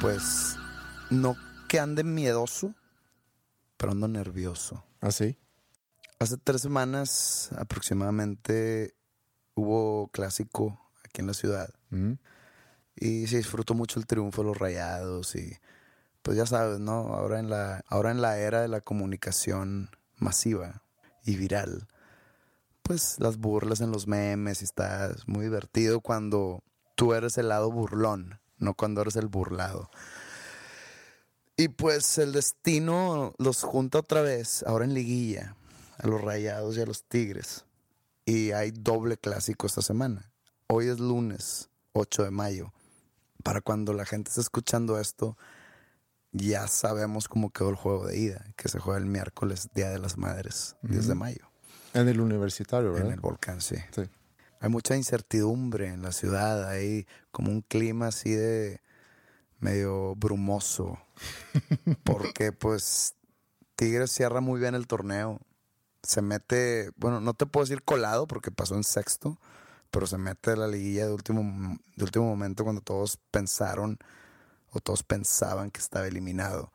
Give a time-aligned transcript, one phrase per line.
[0.00, 0.56] Pues
[1.10, 1.36] no
[1.68, 2.74] que ande miedoso,
[3.76, 4.84] pero ando nervioso.
[5.00, 5.36] ¿Ah, sí?
[6.18, 8.94] Hace tres semanas aproximadamente
[9.54, 12.14] hubo clásico aquí en la ciudad Mm.
[12.96, 15.56] y se disfrutó mucho el triunfo de los rayados y
[16.22, 17.14] pues ya sabes, ¿no?
[17.14, 20.82] Ahora en la, ahora en la era de la comunicación masiva
[21.24, 21.86] y viral,
[22.82, 26.64] pues las burlas en los memes y está es muy divertido cuando
[26.96, 29.90] tú eres el lado burlón, no cuando eres el burlado.
[31.56, 35.56] Y pues el destino los junta otra vez, ahora en liguilla,
[35.98, 37.64] a los rayados y a los tigres.
[38.26, 40.30] Y hay doble clásico esta semana.
[40.66, 42.72] Hoy es lunes 8 de mayo.
[43.42, 45.38] Para cuando la gente esté escuchando esto,
[46.32, 49.98] ya sabemos cómo quedó el juego de ida, que se juega el miércoles, Día de
[49.98, 51.50] las Madres, 10 de mayo,
[51.94, 53.06] En el universitario, ¿verdad?
[53.06, 53.76] en el volcán, sí.
[53.94, 54.02] Sí.
[54.66, 58.80] Hay mucha incertidumbre en la ciudad, hay como un clima así de
[59.60, 60.98] medio brumoso,
[62.02, 63.14] porque pues
[63.76, 65.38] Tigres cierra muy bien el torneo,
[66.02, 69.38] se mete, bueno, no te puedo decir colado porque pasó en sexto,
[69.92, 74.00] pero se mete a la liguilla de último, de último momento cuando todos pensaron
[74.72, 76.72] o todos pensaban que estaba eliminado.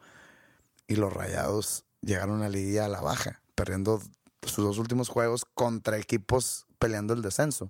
[0.88, 4.02] Y los rayados llegaron a la liguilla a la baja, perdiendo
[4.44, 7.70] sus dos últimos juegos contra equipos peleando el descenso.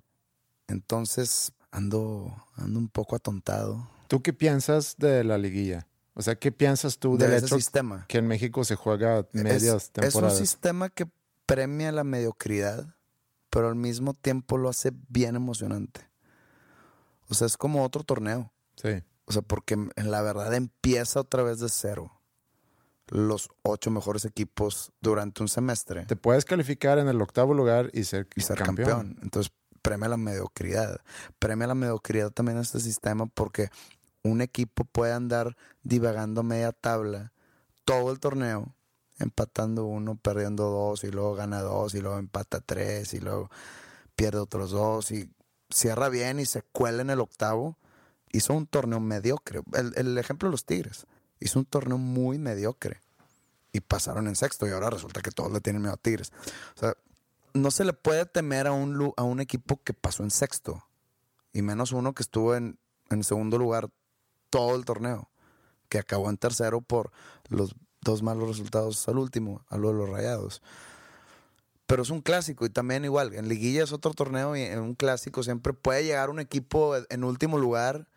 [0.68, 5.88] Entonces ando, ando un poco atontado ¿Tú qué piensas de la liguilla?
[6.12, 8.04] O sea, ¿qué piensas tú de del ese hecho sistema.
[8.08, 10.36] que en México se juega medias es, es un temporadas?
[10.36, 11.08] sistema que
[11.46, 12.94] premia la mediocridad,
[13.48, 16.02] pero al mismo tiempo lo hace bien emocionante.
[17.30, 18.52] O sea, es como otro torneo.
[18.76, 19.02] Sí.
[19.24, 22.20] O sea, porque en la verdad empieza otra vez de cero.
[23.06, 28.04] Los ocho mejores equipos durante un semestre Te puedes calificar en el octavo lugar y
[28.04, 29.18] ser, y ser campeón.
[29.22, 31.00] Entonces, premia la mediocridad.
[31.38, 33.68] Premia la mediocridad también este sistema porque
[34.22, 37.32] un equipo puede andar divagando a media tabla
[37.84, 38.74] todo el torneo,
[39.18, 43.50] empatando uno, perdiendo dos, y luego gana dos, y luego empata tres, y luego
[44.14, 45.28] pierde otros dos, y
[45.70, 47.76] cierra bien y se cuela en el octavo.
[48.30, 49.60] Hizo un torneo mediocre.
[49.74, 51.06] El, el ejemplo de los Tigres.
[51.40, 53.00] Hizo un torneo muy mediocre.
[53.72, 56.30] Y pasaron en sexto, y ahora resulta que todos le tienen miedo a Tigres.
[56.76, 56.94] O sea,
[57.54, 60.86] no se le puede temer a un, a un equipo que pasó en sexto.
[61.52, 62.78] Y menos uno que estuvo en,
[63.10, 63.90] en segundo lugar
[64.50, 65.30] todo el torneo.
[65.88, 67.12] Que acabó en tercero por
[67.48, 70.62] los dos malos resultados al último, a lo de los rayados.
[71.86, 74.94] Pero es un clásico y también igual, en liguilla es otro torneo y en un
[74.94, 78.08] clásico siempre puede llegar un equipo en último lugar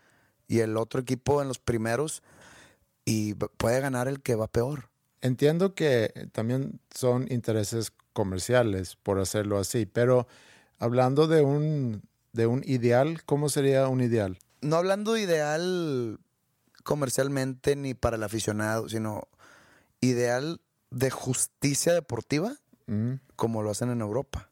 [0.47, 2.23] y el otro equipo en los primeros
[3.03, 4.89] y puede ganar el que va peor.
[5.21, 10.25] Entiendo que también son intereses comerciales por hacerlo así, pero
[10.79, 12.01] hablando de un,
[12.33, 14.39] de un ideal, ¿cómo sería un ideal?
[14.61, 16.17] no hablando de ideal
[16.83, 19.27] comercialmente ni para el aficionado, sino
[20.01, 20.59] ideal
[20.89, 22.55] de justicia deportiva
[22.87, 23.15] Mm.
[23.35, 24.49] como lo hacen en Europa.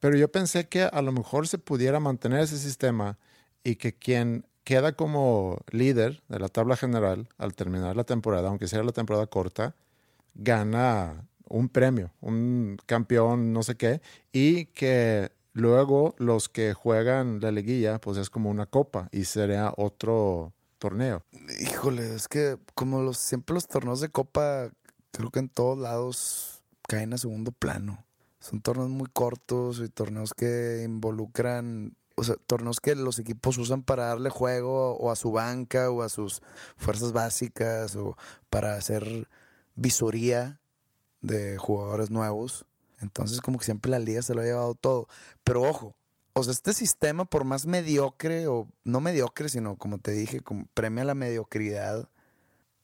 [0.00, 3.16] Pero yo pensé que a lo mejor se pudiera mantener ese sistema
[3.62, 8.66] y que quien queda como líder de la tabla general al terminar la temporada, aunque
[8.66, 9.74] sea la temporada corta,
[10.34, 14.00] gana un premio, un campeón, no sé qué,
[14.32, 19.72] y que luego los que juegan la liguilla, pues es como una copa y sería
[19.76, 21.24] otro torneo.
[21.60, 24.70] Híjole, es que como los siempre los torneos de copa,
[25.10, 28.06] creo que en todos lados caen a segundo plano.
[28.38, 33.82] Son torneos muy cortos y torneos que involucran, o sea, torneos que los equipos usan
[33.82, 36.40] para darle juego o a su banca o a sus
[36.76, 38.16] fuerzas básicas o
[38.48, 39.28] para hacer
[39.74, 40.59] visoría
[41.20, 42.66] de jugadores nuevos.
[43.00, 45.08] Entonces como que siempre la liga se lo ha llevado todo.
[45.44, 45.94] Pero ojo,
[46.32, 50.66] o sea, este sistema por más mediocre o no mediocre, sino como te dije, como
[50.74, 52.08] premia la mediocridad,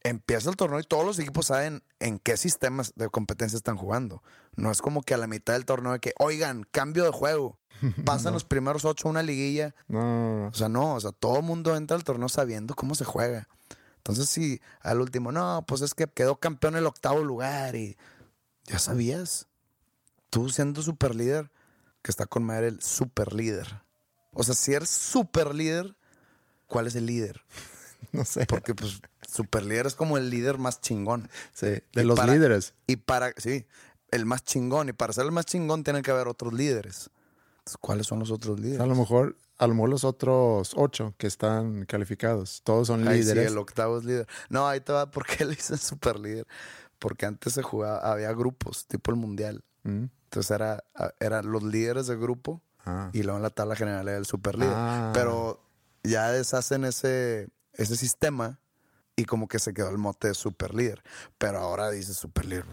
[0.02, 4.22] empieza el torneo y todos los equipos saben en qué sistemas de competencia están jugando.
[4.54, 7.58] No es como que a la mitad del torneo de que, oigan, cambio de juego.
[8.06, 9.74] Pasan los primeros ocho a una liguilla.
[9.88, 10.46] No.
[10.46, 13.48] O sea, no, o sea, todo el mundo entra al torneo sabiendo cómo se juega.
[13.98, 17.96] Entonces, si al último, no, pues es que quedó campeón en el octavo lugar y
[18.66, 19.46] ya sabías.
[20.30, 21.50] Tú siendo super líder,
[22.02, 23.82] que está con madre el super líder.
[24.32, 25.96] O sea, si eres super líder,
[26.66, 27.40] ¿cuál es el líder?
[28.12, 28.46] No sé.
[28.46, 31.28] Porque pues super líder es como el líder más chingón.
[31.52, 32.74] Sí, de Y los para- líderes.
[32.86, 33.66] Y para, sí,
[34.10, 34.88] el más chingón.
[34.88, 37.10] Y para ser el más chingón tiene que haber otros líderes.
[37.58, 38.80] Entonces, ¿Cuáles son los otros líderes?
[38.80, 43.08] A lo mejor, a lo mejor los otros ocho que están calificados, todos son sí,
[43.08, 43.50] líderes.
[43.50, 44.28] el octavo es líder.
[44.50, 46.46] No, ahí te va, ¿por qué le dicen super líder?
[46.98, 49.64] Porque antes se jugaba, había grupos, tipo el mundial.
[49.82, 50.04] Mm.
[50.24, 50.82] Entonces era,
[51.20, 53.10] eran los líderes de grupo Ah.
[53.12, 54.74] y luego en la tabla general era el super líder.
[54.74, 55.10] Ah.
[55.12, 55.60] Pero
[56.04, 58.60] ya deshacen ese, ese sistema
[59.16, 61.02] y como que se quedó el mote de super líder.
[61.36, 62.64] Pero ahora dice super líder.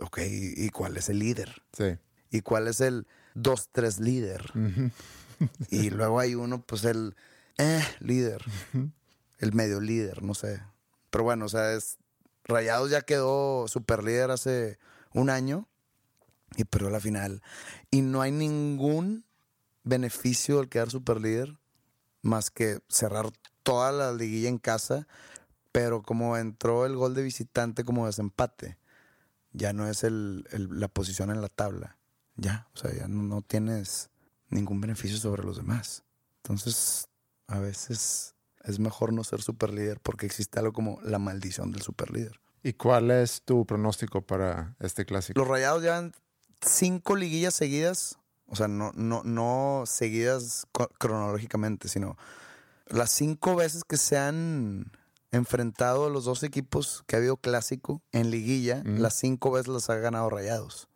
[0.00, 1.62] Ok, ¿y cuál es el líder?
[1.72, 1.98] Sí.
[2.30, 4.52] ¿Y cuál es el 2-3 líder?
[5.70, 7.16] y luego hay uno, pues el
[7.58, 8.44] eh, líder.
[9.38, 10.62] el medio líder, no sé.
[11.10, 11.98] Pero bueno, o sea, es.
[12.48, 14.78] Rayados ya quedó super líder hace
[15.12, 15.68] un año
[16.56, 17.42] y perdió la final.
[17.90, 19.24] Y no hay ningún
[19.82, 21.58] beneficio al quedar super líder
[22.22, 23.30] más que cerrar
[23.62, 25.06] toda la liguilla en casa.
[25.72, 28.78] Pero como entró el gol de visitante como desempate,
[29.52, 31.98] ya no es el, el- la posición en la tabla.
[32.36, 34.10] Ya, o sea, ya no, no tienes
[34.48, 36.04] ningún beneficio sobre los demás.
[36.42, 37.08] Entonces,
[37.48, 38.35] a veces
[38.66, 42.38] es mejor no ser super líder porque existe algo como la maldición del super líder.
[42.62, 45.38] ¿Y cuál es tu pronóstico para este clásico?
[45.40, 46.12] Los rayados llevan
[46.60, 48.18] cinco liguillas seguidas,
[48.48, 50.66] o sea, no, no, no seguidas
[50.98, 52.16] cronológicamente, sino
[52.88, 54.90] las cinco veces que se han
[55.32, 58.98] enfrentado los dos equipos que ha habido clásico en liguilla, Mm.
[58.98, 60.88] las cinco veces las ha ganado rayados.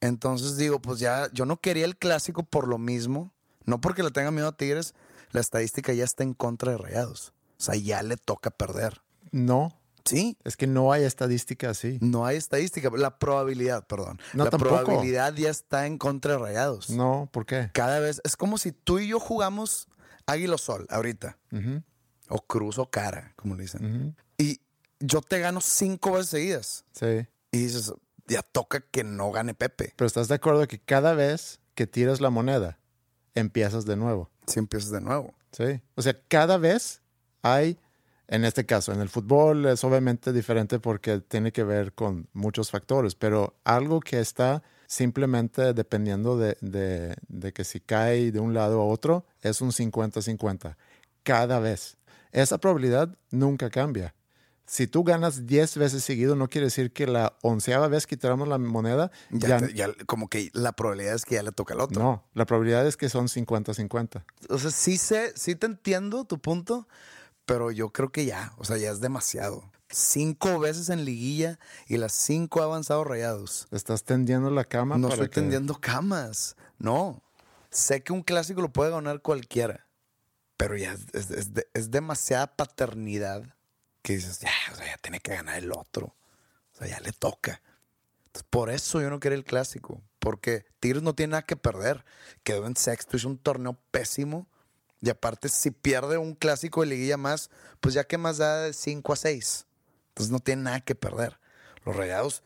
[0.00, 3.32] Entonces digo, pues ya, yo no quería el clásico por lo mismo,
[3.64, 4.94] no porque le tenga miedo a Tigres,
[5.32, 7.32] la estadística ya está en contra de rayados.
[7.58, 9.02] O sea, ya le toca perder.
[9.32, 11.98] No, Sí, es que no hay estadística así.
[12.00, 14.18] no hay estadística, la probabilidad, perdón.
[14.32, 14.82] No, la tampoco.
[14.84, 16.90] probabilidad ya está en contra de Rayados.
[16.90, 17.70] No, ¿por qué?
[17.74, 19.88] Cada vez es como si tú y yo jugamos
[20.26, 21.38] Águila Sol ahorita,
[22.28, 24.16] o Cruz o Cara, como le dicen.
[24.38, 24.60] Y
[25.00, 26.84] yo te gano cinco veces seguidas.
[26.92, 27.26] Sí.
[27.52, 27.92] Y dices,
[28.26, 29.92] ya toca que no gane Pepe.
[29.96, 32.78] Pero estás de acuerdo que cada vez que tiras la moneda,
[33.34, 34.30] empiezas de nuevo.
[34.50, 35.34] Si empiezas de nuevo.
[35.52, 35.80] Sí.
[35.94, 37.00] O sea, cada vez
[37.42, 37.78] hay,
[38.28, 42.70] en este caso, en el fútbol es obviamente diferente porque tiene que ver con muchos
[42.70, 48.54] factores, pero algo que está simplemente dependiendo de, de- de que si cae de un
[48.54, 50.76] lado a otro, es un 50-50.
[51.22, 51.96] Cada vez.
[52.32, 54.14] Esa probabilidad nunca cambia.
[54.72, 58.46] Si tú ganas 10 veces seguido, no quiere decir que la onceava vez que tiramos
[58.46, 61.74] la moneda, Ya, ya, te- ya como que la probabilidad es que ya le toca
[61.74, 62.00] al otro.
[62.00, 62.24] no.
[62.34, 64.24] La probabilidad es que son 50-50.
[64.48, 66.86] O sea, sí sé, sí te entiendo tu punto,
[67.46, 69.68] pero yo creo que ya, o sea, ya es demasiado.
[69.88, 71.58] Cinco veces en liguilla
[71.88, 73.66] y las cinco ha avanzado rayados.
[73.72, 76.54] Estás tendiendo la cama No para estoy que- tendiendo camas.
[76.78, 77.24] No.
[77.70, 79.88] Sé que un clásico lo puede ganar cualquiera.
[80.56, 83.42] Pero ya es, es- es demasiada paternidad
[84.02, 86.14] que dices, ya, o sea, ya tiene que ganar el otro.
[86.72, 87.60] O sea, ya le toca.
[88.26, 90.00] Entonces, por eso yo no quería el clásico.
[90.18, 92.04] Porque Tigres no tiene nada que perder.
[92.42, 94.46] Quedó en sexto, hizo un torneo pésimo.
[95.02, 98.72] Y aparte, si pierde un clásico de liguilla más, pues ya que más da de
[98.72, 99.66] 5 a 6.
[100.08, 101.38] Entonces no tiene nada que perder.
[101.84, 102.42] Los rayados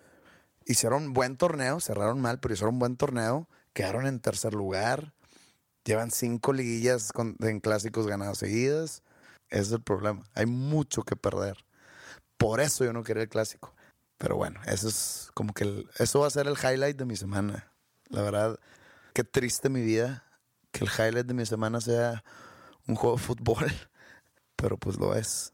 [0.65, 5.13] hicieron buen torneo, cerraron mal, pero hicieron buen torneo, quedaron en tercer lugar,
[5.85, 9.03] llevan cinco liguillas con- en clásicos ganados seguidas.
[9.51, 10.23] Ese es el problema.
[10.35, 11.65] Hay mucho que perder.
[12.37, 13.75] Por eso yo no quería el clásico.
[14.19, 17.17] Pero bueno, eso es como que el- eso va a ser el highlight de mi
[17.17, 17.71] semana.
[18.09, 18.59] La verdad,
[19.13, 20.25] qué triste mi vida
[20.73, 22.25] que el highlight de mi semana sea
[22.87, 23.67] un juego de fútbol.
[24.57, 25.53] Pero pues lo es.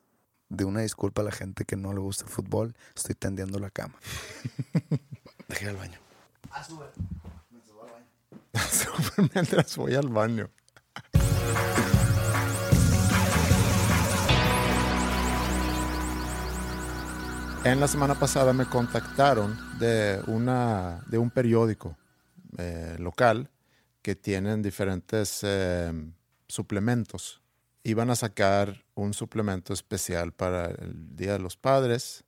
[0.49, 2.75] De una disculpa a la gente que no le gusta el fútbol.
[2.97, 3.94] Estoy tendiendo la cama.
[5.49, 5.99] Dejé al baño.
[9.35, 10.50] mientras voy al baño.
[17.62, 21.94] En la semana pasada me contactaron de, una, de un periódico
[22.56, 23.50] eh, local
[24.00, 25.92] que tienen diferentes eh,
[26.48, 27.42] suplementos.
[27.84, 32.24] Iban a sacar un suplemento especial para el Día de los Padres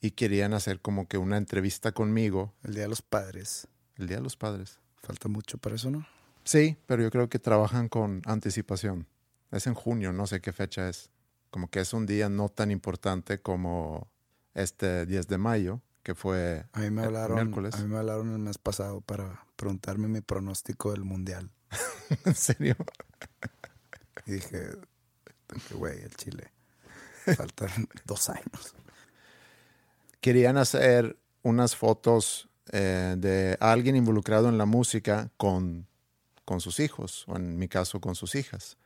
[0.00, 2.52] y querían hacer como que una entrevista conmigo.
[2.64, 3.68] El Día de los Padres.
[3.94, 4.80] El Día de los Padres.
[4.96, 6.04] Falta mucho para eso, ¿no?
[6.42, 9.06] Sí, pero yo creo que trabajan con anticipación.
[9.52, 11.10] Es en junio, no sé qué fecha es.
[11.50, 14.11] Como que es un día no tan importante como
[14.54, 17.74] este 10 de mayo, que fue A mí me el hablaron, miércoles.
[17.74, 21.50] a mí me hablaron el mes pasado para preguntarme mi pronóstico del mundial.
[22.24, 22.76] ¿En serio?
[24.26, 24.70] Y dije,
[25.54, 26.52] dije, güey, el Chile.
[27.36, 27.70] Faltan
[28.04, 28.74] dos años.
[30.20, 35.86] Querían hacer unas fotos eh, de alguien involucrado en la música con,
[36.44, 38.76] con sus hijos, o en mi caso con sus hijas.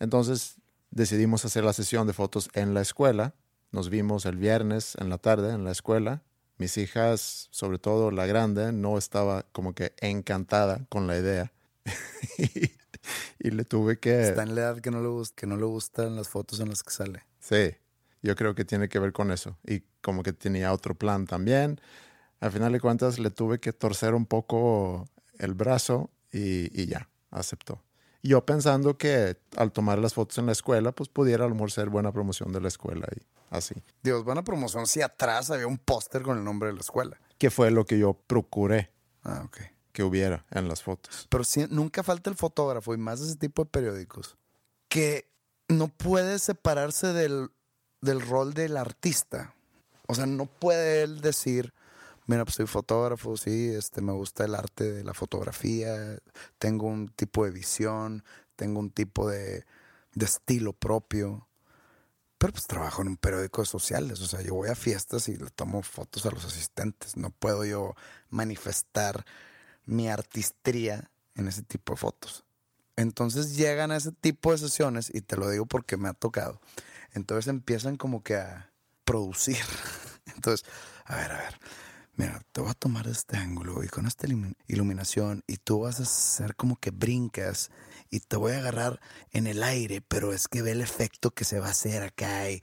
[0.00, 0.56] Entonces
[0.90, 3.34] decidimos hacer la sesión de fotos en la escuela.
[3.70, 6.22] Nos vimos el viernes en la tarde en la escuela.
[6.56, 11.52] Mis hijas, sobre todo la grande, no estaba como que encantada con la idea.
[12.38, 12.72] y,
[13.38, 14.22] y le tuve que...
[14.22, 16.82] Está en la edad que no, le que no le gustan las fotos en las
[16.82, 17.24] que sale.
[17.38, 17.74] Sí,
[18.22, 19.56] yo creo que tiene que ver con eso.
[19.64, 21.80] Y como que tenía otro plan también.
[22.40, 25.08] Al final de cuentas le tuve que torcer un poco
[25.38, 27.82] el brazo y, y ya, aceptó.
[28.28, 31.54] Y Yo pensando que al tomar las fotos en la escuela, pues pudiera a lo
[31.54, 33.74] mejor ser buena promoción de la escuela y así.
[34.02, 34.86] Dios, buena promoción.
[34.86, 37.18] Si atrás había un póster con el nombre de la escuela.
[37.38, 38.90] Que fue lo que yo procuré
[39.24, 39.56] Ah, ok.
[39.92, 41.26] que hubiera en las fotos.
[41.30, 44.36] Pero sí, nunca falta el fotógrafo y más de ese tipo de periódicos
[44.90, 45.26] que
[45.68, 47.48] no puede separarse del,
[48.02, 49.54] del rol del artista.
[50.06, 51.72] O sea, no puede él decir,
[52.28, 56.18] mira, pues soy fotógrafo, sí, este, me gusta el arte de la fotografía,
[56.58, 58.22] tengo un tipo de visión,
[58.54, 59.64] tengo un tipo de,
[60.14, 61.48] de estilo propio.
[62.36, 65.36] Pero pues trabajo en un periódico de sociales, o sea, yo voy a fiestas y
[65.36, 67.16] le tomo fotos a los asistentes.
[67.16, 67.94] No puedo yo
[68.28, 69.24] manifestar
[69.86, 72.44] mi artistría en ese tipo de fotos.
[72.96, 76.60] Entonces llegan a ese tipo de sesiones, y te lo digo porque me ha tocado.
[77.12, 78.70] Entonces empiezan como que a
[79.04, 79.64] producir.
[80.36, 80.66] Entonces,
[81.06, 81.58] a ver, a ver,
[82.18, 86.00] mira, te voy a tomar este ángulo y con esta ilumi- iluminación, y tú vas
[86.00, 87.70] a hacer como que brincas,
[88.10, 91.44] y te voy a agarrar en el aire, pero es que ve el efecto que
[91.44, 92.60] se va a hacer acá, y,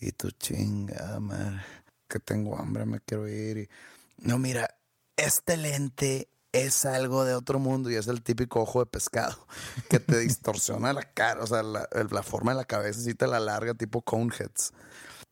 [0.00, 1.62] y tú chinga, man,
[2.08, 3.70] que tengo hambre, me quiero ir.
[4.18, 4.76] No, mira,
[5.16, 9.46] este lente es algo de otro mundo y es el típico ojo de pescado
[9.88, 13.40] que te distorsiona la cara, o sea, la forma de la cabeza sí te la
[13.40, 14.74] larga, tipo coneheads.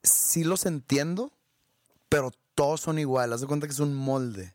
[0.03, 1.33] Sí los entiendo,
[2.09, 3.37] pero todos son iguales.
[3.37, 4.53] Haz de cuenta que es un molde.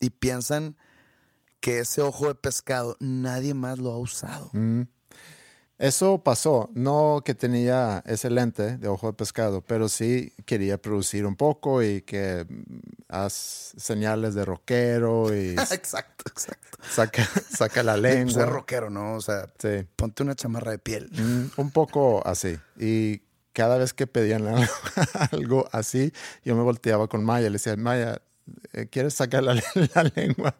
[0.00, 0.76] Y piensan
[1.60, 4.50] que ese ojo de pescado nadie más lo ha usado.
[4.52, 4.82] Mm.
[5.78, 11.24] Eso pasó, no que tenía ese lente de ojo de pescado, pero sí quería producir
[11.24, 16.78] un poco y que mm, haz señales de rockero y exacto, exacto.
[16.90, 18.42] saca, saca la lengua.
[18.42, 19.14] es rockero, ¿no?
[19.14, 21.10] O sea, Sí, ponte una chamarra de piel.
[21.12, 22.58] Mm, un poco así.
[22.76, 23.22] Y
[23.54, 24.44] cada vez que pedían
[25.30, 26.12] algo, así,
[26.44, 28.20] yo me volteaba con Maya, le decía, Maya,
[28.72, 29.54] eh, ¿quieres sacar la,
[29.94, 30.54] la lengua?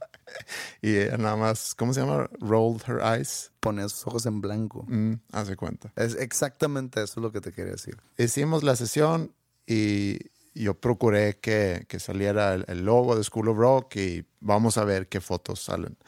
[0.80, 2.30] Y ella nada más, ¿cómo se llama?
[2.40, 3.52] Rolled her eyes.
[3.60, 4.86] Poner sus ojos en blanco.
[4.88, 5.92] Mm, hace cuenta.
[5.96, 7.98] Es exactamente eso lo que te quería decir.
[8.16, 9.34] hicimos la sesión
[9.66, 10.18] y
[10.54, 14.84] yo procuré que, que saliera el, el logo de School of Rock y vamos a
[14.84, 15.98] ver qué fotos salen.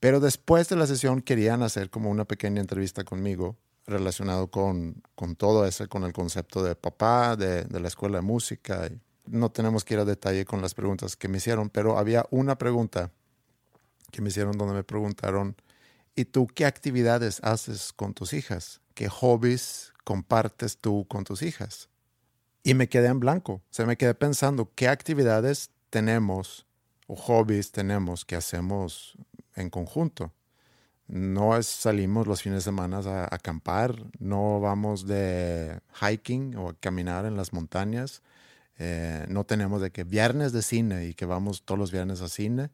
[0.00, 3.56] Pero después de la sesión querían hacer como una pequeña entrevista conmigo
[3.92, 8.22] relacionado con, con todo eso, con el concepto de papá, de, de la escuela de
[8.22, 8.90] música.
[9.26, 12.58] No tenemos que ir a detalle con las preguntas que me hicieron, pero había una
[12.58, 13.10] pregunta
[14.10, 15.56] que me hicieron donde me preguntaron,
[16.14, 18.80] ¿y tú qué actividades haces con tus hijas?
[18.94, 21.88] ¿Qué hobbies compartes tú con tus hijas?
[22.62, 23.54] Y me quedé en blanco.
[23.54, 26.66] O sea, me quedé pensando, ¿qué actividades tenemos
[27.06, 29.16] o hobbies tenemos que hacemos
[29.56, 30.32] en conjunto?
[31.08, 36.70] No es salimos los fines de semana a, a acampar, no vamos de hiking o
[36.70, 38.22] a caminar en las montañas,
[38.78, 42.28] eh, no tenemos de que viernes de cine y que vamos todos los viernes a
[42.28, 42.70] cine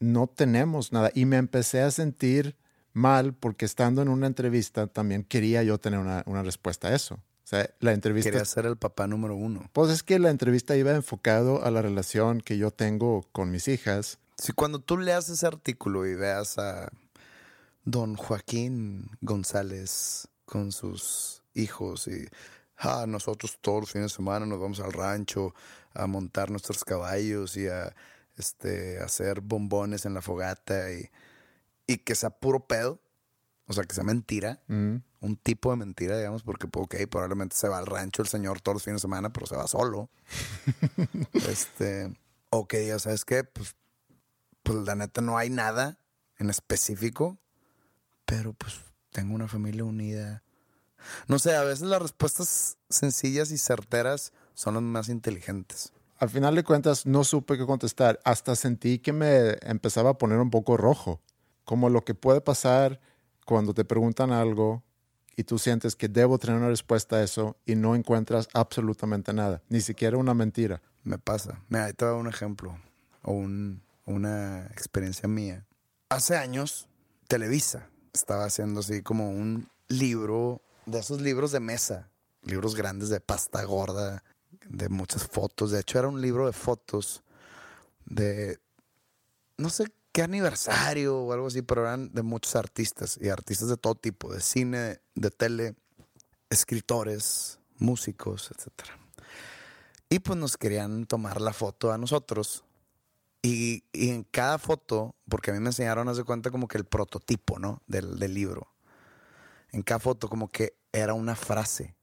[0.00, 1.12] no tenemos nada.
[1.14, 2.56] Y me empecé a sentir
[2.92, 7.14] mal porque estando en una entrevista también quería yo tener una, una respuesta a eso.
[7.14, 8.30] O sea, la entrevista...
[8.30, 9.68] Quería ser el papá número uno.
[9.72, 13.68] Pues es que la entrevista iba enfocado a la relación que yo tengo con mis
[13.68, 14.18] hijas.
[14.38, 16.90] Si cuando tú leas ese artículo y veas a
[17.84, 22.26] don Joaquín González con sus hijos y
[22.76, 25.54] ah, nosotros todos los fines de semana nos vamos al rancho
[25.94, 27.94] a montar nuestros caballos y a
[28.36, 31.08] este, hacer bombones en la fogata y,
[31.86, 33.00] y que sea puro pedo,
[33.66, 37.68] o sea, que sea mentira, Mm, un tipo de mentira, digamos, porque, ok, probablemente se
[37.68, 40.08] va al rancho el señor todos los fines de semana, pero se va solo.
[41.48, 42.12] este,
[42.48, 43.44] o que diga, ¿sabes qué?
[43.44, 43.76] Pues
[44.62, 45.98] pues la neta no hay nada
[46.38, 47.38] en específico,
[48.30, 50.44] pero pues tengo una familia unida.
[51.26, 55.92] No sé, a veces las respuestas sencillas y certeras son las más inteligentes.
[56.18, 58.20] Al final de cuentas, no supe qué contestar.
[58.24, 61.20] Hasta sentí que me empezaba a poner un poco rojo.
[61.64, 63.00] Como lo que puede pasar
[63.46, 64.84] cuando te preguntan algo
[65.34, 69.60] y tú sientes que debo tener una respuesta a eso y no encuentras absolutamente nada,
[69.70, 70.82] ni siquiera una mentira.
[71.02, 71.62] Me pasa.
[71.68, 72.78] Mira, ahí te voy a dar un ejemplo
[73.22, 75.64] o un- una experiencia mía.
[76.10, 76.86] Hace años,
[77.26, 82.08] Televisa estaba haciendo así como un libro, de esos libros de mesa,
[82.42, 84.22] libros grandes de pasta gorda,
[84.68, 85.70] de muchas fotos.
[85.70, 87.22] De hecho, era un libro de fotos
[88.06, 88.58] de,
[89.56, 93.76] no sé qué aniversario o algo así, pero eran de muchos artistas y artistas de
[93.76, 95.74] todo tipo, de cine, de tele,
[96.48, 98.98] escritores, músicos, etcétera.
[100.08, 102.64] Y pues nos querían tomar la foto a nosotros.
[103.42, 106.78] Y, y en cada foto, porque a mí me enseñaron, haz de cuenta, como que
[106.78, 107.82] el prototipo, ¿no?
[107.86, 108.68] Del, del libro.
[109.72, 111.94] En cada foto, como que era una frase.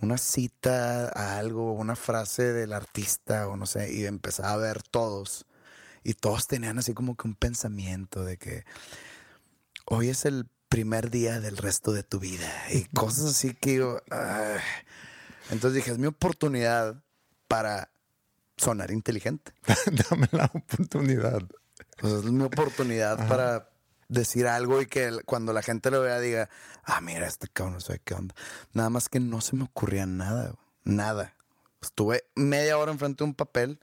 [0.00, 3.94] Una cita a algo, una frase del artista, o no sé.
[3.94, 5.46] Y empezaba a ver todos.
[6.02, 8.64] Y todos tenían así como que un pensamiento de que
[9.86, 12.52] hoy es el primer día del resto de tu vida.
[12.70, 14.00] Y cosas así que yo.
[15.50, 17.02] Entonces dije, es mi oportunidad
[17.48, 17.90] para
[18.56, 19.52] sonar inteligente.
[20.10, 21.42] Dame la oportunidad.
[22.02, 23.70] Es mi oportunidad para
[24.08, 26.48] decir algo y que cuando la gente lo vea diga,
[26.84, 28.34] ah, mira, este cabrón, no sé qué onda.
[28.72, 31.34] Nada más que no se me ocurría nada, nada.
[31.80, 33.80] Estuve media hora enfrente de un papel.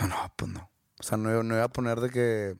[0.00, 0.70] No, pues no.
[0.98, 2.56] O sea, no, iba- no iba a poner de que,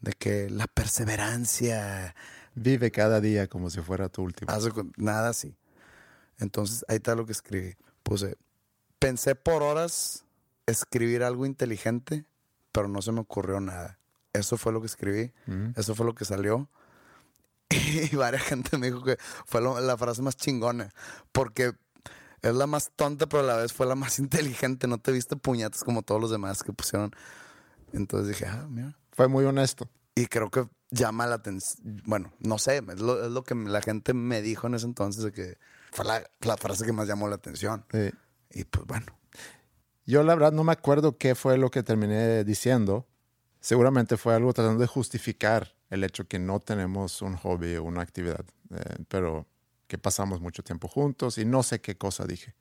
[0.00, 2.14] de que la perseverancia,
[2.56, 4.52] Vive cada día como si fuera tu último.
[4.96, 5.56] Nada así.
[6.38, 7.74] Entonces, ahí está lo que escribí.
[8.04, 8.36] Puse,
[9.00, 10.23] pensé por horas
[10.66, 12.24] escribir algo inteligente,
[12.72, 13.98] pero no se me ocurrió nada.
[14.32, 15.32] Eso fue lo que escribí,
[15.76, 16.68] eso fue lo que salió.
[17.70, 19.16] Y varias gente me dijo que
[19.46, 20.90] fue lo- la frase más chingona,
[21.32, 21.72] porque
[22.42, 24.86] es la más tonta, pero a la vez fue la más inteligente.
[24.86, 27.12] No te viste puñetas como todos los demás que pusieron.
[27.92, 28.96] Entonces dije, ah, mira.
[29.12, 29.88] Fue muy honesto.
[30.16, 32.02] Y creo que llama la atención.
[32.04, 35.22] Bueno, no sé, es lo, es lo que la gente me dijo en ese entonces,
[35.24, 35.58] de que
[35.92, 37.84] fue la, la frase que más llamó la atención.
[37.92, 38.10] Sí.
[38.50, 39.06] Y pues bueno,
[40.06, 43.06] Yo la verdad no me acuerdo qué fue lo que terminé diciendo.
[43.60, 48.02] Seguramente fue algo tratando de justificar el hecho que no tenemos un hobby o una
[48.02, 49.46] actividad, eh, pero
[49.86, 52.54] que pasamos mucho tiempo juntos y no sé qué cosa dije.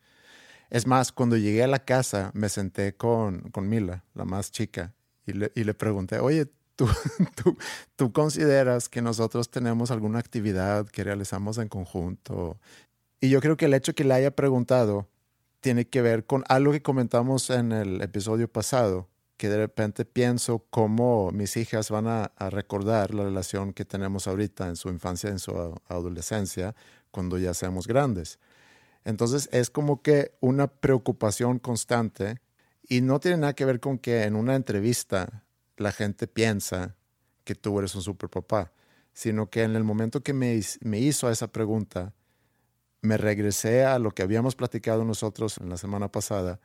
[0.69, 4.93] Es más, cuando llegué a la casa me senté con, con Mila, la más chica,
[5.25, 6.88] y le, y le pregunté, oye, ¿tú,
[7.36, 7.58] tú,
[7.95, 12.58] ¿tú consideras que nosotros tenemos alguna actividad que realizamos en conjunto?
[13.19, 15.08] Y yo creo que el hecho que le haya preguntado
[15.63, 20.67] tiene que ver con algo que comentamos en el episodio pasado, que de repente pienso
[20.69, 25.39] cómo mis hijas van a, recordar la relación que tenemos ahorita en su infancia, en
[25.39, 25.54] su
[25.88, 26.76] adolescencia,
[27.12, 28.39] cuando ya seamos grandes.
[29.06, 32.41] Entonces es como que una preocupación constante
[32.89, 35.45] y no tiene nada que ver con que en una entrevista
[35.78, 36.97] la gente piensa
[37.45, 38.73] que tú eres un super papá,
[39.13, 42.13] sino que en el momento que me, me hizo esa pregunta,
[43.04, 46.60] me regresé a lo que habíamos platicado nosotros en la semana pasada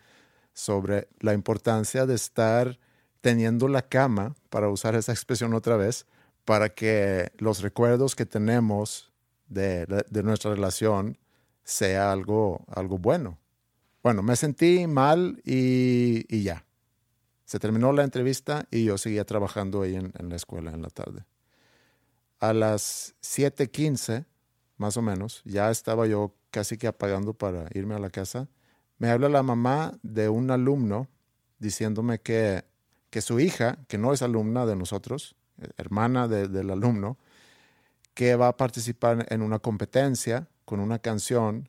[0.54, 2.78] sobre la importancia de estar
[3.20, 6.06] teniendo la cama, para usar esa expresión otra vez,
[6.44, 9.12] para que los recuerdos que tenemos
[9.48, 9.86] de,
[10.22, 11.18] nuestra relación
[11.64, 13.38] sea algo, algo bueno.
[14.02, 16.64] Bueno, me sentí mal y, y ya.
[17.44, 20.90] Se terminó la entrevista y yo seguía trabajando ahí en, en la escuela en la
[20.90, 21.24] tarde.
[22.38, 24.24] A las 7:15,
[24.78, 28.48] más o menos, ya estaba yo casi que apagando para irme a la casa.
[28.98, 31.08] Me habla la mamá de un alumno
[31.58, 32.64] diciéndome que,
[33.10, 37.18] que su hija, que no es alumna de nosotros, eh, hermana de- del alumno,
[38.14, 41.68] que va a participar en una competencia con una canción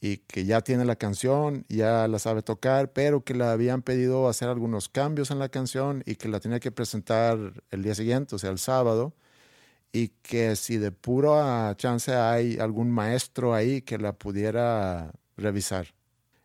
[0.00, 4.28] y que ya tiene la canción, ya la sabe tocar, pero que le habían pedido
[4.28, 7.38] hacer algunos cambios en la canción y que la tenía que presentar
[7.70, 9.14] el día siguiente, o sea, el sábado,
[9.96, 15.86] y que si de pura chance hay algún maestro ahí que la pudiera revisar.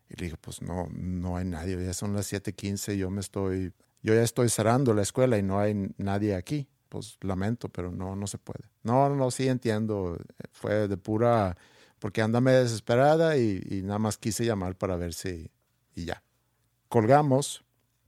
[0.08, 3.74] Y le dije, pues no, no hay nadie, ya son las 7:15, yo me estoy,
[4.02, 6.66] yo ya estoy cerrando la escuela y no hay nadie aquí.
[6.88, 8.70] Pues lamento, pero no, no se puede.
[8.84, 10.16] No, no, sí entiendo,
[10.50, 11.56] fue de pura,
[11.98, 15.50] porque andame desesperada y, y nada más quise llamar para ver si,
[15.94, 16.22] y ya.
[16.88, 17.64] Colgamos,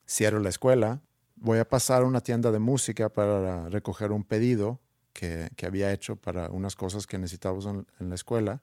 [0.07, 1.02] cierro la escuela,
[1.37, 4.80] voy a pasar a una tienda de música para recoger un pedido
[5.14, 8.61] que, había hecho para unas cosas que necesitábamos en, en la escuela.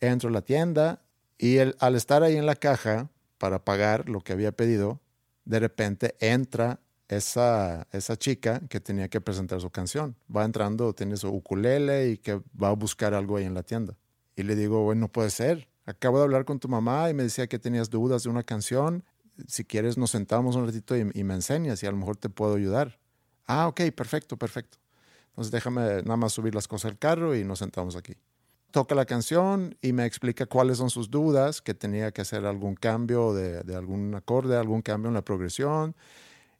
[0.00, 1.00] Entro a la tienda
[1.38, 5.00] y el- al estar ahí en la caja para pagar lo que había pedido,
[5.44, 10.16] de repente entra esa, esa chica que tenía que presentar su canción.
[10.34, 13.96] Va entrando, tiene su ukulele y que va a buscar algo ahí en la tienda.
[14.36, 15.68] Y le digo, bueno, no puede ser.
[15.84, 19.04] Acabo de hablar con tu mamá y me decía que tenías dudas de una canción.
[19.46, 22.28] Si quieres, nos sentamos un ratito y, y me enseñas y a lo mejor te
[22.28, 22.98] puedo ayudar.
[23.46, 24.78] Ah, ok, perfecto, perfecto.
[25.32, 28.14] Entonces déjame nada más subir las cosas al carro y nos sentamos aquí.
[28.70, 32.74] Toca la canción y me explica cuáles son sus dudas, que tenía que hacer algún
[32.74, 35.94] cambio de, algún acorde, algún cambio en la progresión.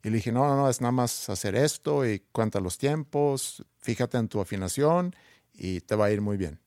[0.03, 3.63] Y le dije, no, no, no, es nada más hacer esto y cuenta los tiempos,
[3.79, 5.15] fíjate en tu afinación
[5.53, 6.59] y te va a ir muy bien.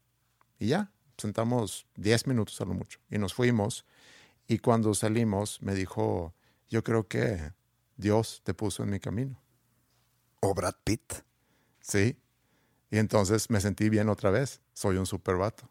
[0.59, 3.85] Y ya, sentamos 10 minutos a lo mucho y nos fuimos.
[4.49, 6.35] Y cuando salimos me dijo,
[6.69, 7.53] yo creo que
[7.97, 9.41] Dios te puso en mi camino.
[10.41, 11.27] O Brad Pitt.
[11.87, 12.19] Sí.
[12.91, 14.61] Y entonces me sentí bien otra vez.
[14.75, 15.69] Soy un super vato.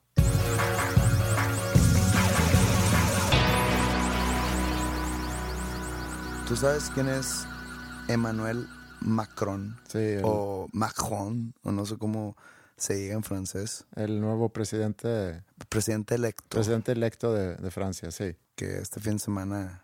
[6.48, 7.46] ¿Tú sabes quién es
[8.08, 8.68] Emmanuel
[9.02, 9.78] Macron?
[9.88, 12.38] Sí, el, O Macron, o no sé cómo
[12.78, 13.86] se diga en francés.
[13.96, 16.44] el nuevo presidente, Presidente electo.
[16.50, 18.36] presidente electo de, de Francia, sí.
[18.56, 19.84] que este fin de semana,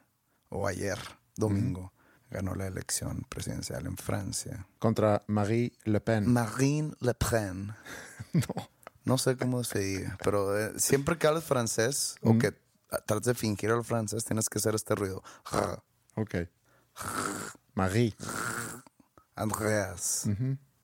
[0.50, 1.00] o ayer,
[1.36, 1.92] domingo,
[2.32, 4.66] ganó la elección presidencial en Francia.
[4.80, 6.32] Contra Marie Le Pen.
[6.32, 7.74] Marine Le Pen.
[8.34, 8.70] no.
[9.04, 12.54] No sé cómo se diga, pero eh, siempre que hables francés o que
[13.06, 15.24] trates de fingir el francés, tienes que hacer este ruido.
[16.16, 16.36] Ok.
[17.74, 18.16] Marie.
[19.36, 20.30] Andreas.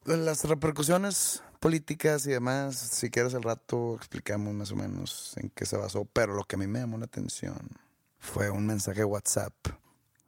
[0.06, 5.66] Las repercusiones políticas y demás, si quieres al rato explicamos más o menos en qué
[5.68, 7.70] se basó, pero lo que a mí me llamó la atención
[8.18, 9.54] fue un mensaje de WhatsApp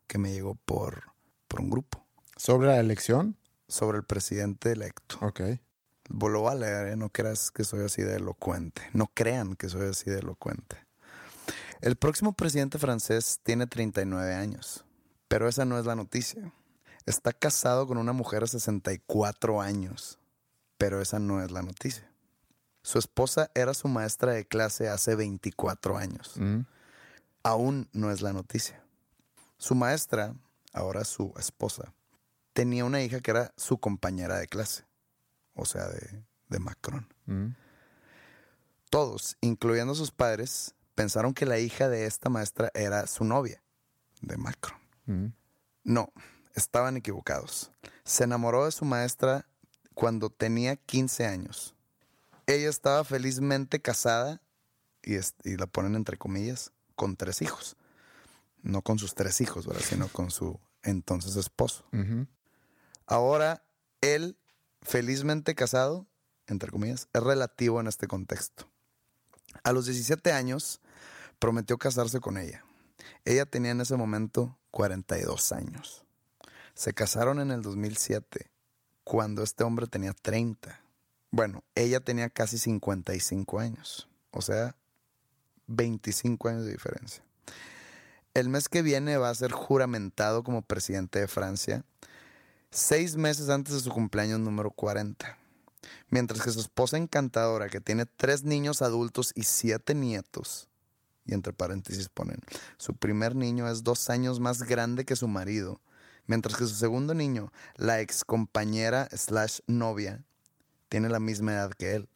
[0.09, 1.03] que me llegó por,
[1.47, 3.37] por un grupo ¿Sobre la elección?
[3.69, 5.17] sobre el presidente electo.
[5.21, 5.41] Ok.
[6.09, 6.95] Lo a leer, ¿eh?
[6.95, 8.81] no creas que soy así de elocuente.
[8.93, 10.77] No crean que soy así de elocuente.
[11.81, 14.83] El próximo presidente francés tiene 39 años,
[15.27, 16.51] pero esa no es la noticia.
[17.05, 20.17] Está casado con una mujer de 64 años,
[20.77, 22.11] pero esa no es la noticia.
[22.81, 26.33] Su esposa era su maestra de clase hace 24 años.
[26.37, 26.61] Mm.
[27.43, 28.83] Aún no es la noticia.
[29.59, 30.33] Su maestra,
[30.73, 31.93] ahora su esposa,
[32.53, 34.85] tenía una hija que era su compañera de clase,
[35.53, 37.07] o sea, de, de Macron.
[37.27, 37.49] Mm.
[38.89, 43.61] Todos, incluyendo sus padres, pensaron que la hija de esta maestra era su novia,
[44.21, 44.79] de Macron.
[45.05, 45.25] Mm.
[45.83, 46.11] No,
[46.55, 47.71] estaban equivocados.
[48.03, 49.45] Se enamoró de su maestra
[49.93, 51.75] cuando tenía 15 años.
[52.47, 54.41] Ella estaba felizmente casada,
[55.03, 57.77] y, es- y la ponen entre comillas, con tres hijos.
[58.61, 59.83] No con sus tres hijos, ¿verdad?
[59.83, 61.85] sino con su entonces esposo.
[63.05, 63.63] Ahora,
[64.01, 64.37] él,
[64.81, 66.07] felizmente casado,
[66.47, 68.69] entre comillas, es relativo en este contexto.
[69.63, 70.81] A los 17 años,
[71.39, 72.63] prometió casarse con ella.
[73.25, 76.05] Ella tenía en ese momento 42 años.
[76.73, 78.49] Se casaron en el 2007,
[79.03, 80.79] cuando este hombre tenía 30.
[81.31, 84.75] Bueno, ella tenía casi 55 años, o sea,
[85.67, 87.23] 25 años de diferencia.
[88.33, 91.83] El mes que viene va a ser juramentado como presidente de Francia
[92.71, 95.37] seis meses antes de su cumpleaños número 40.
[96.09, 100.67] Mientras que su esposa encantadora, que tiene tres niños adultos y siete nietos,
[101.25, 102.39] y entre paréntesis ponen,
[102.77, 105.81] su primer niño es dos años más grande que su marido,
[106.27, 110.23] mientras que su segundo niño, la ex compañera slash novia,
[110.89, 112.09] tiene la misma edad que él.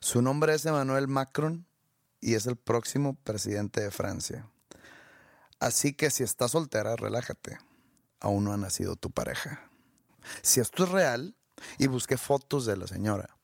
[0.00, 1.66] Su nombre es Emmanuel Macron
[2.20, 4.48] y es el próximo presidente de Francia.
[5.64, 7.58] Así que si estás soltera, relájate.
[8.20, 9.70] Aún no ha nacido tu pareja.
[10.42, 11.34] Si esto es real,
[11.78, 13.36] y busqué fotos de la señora,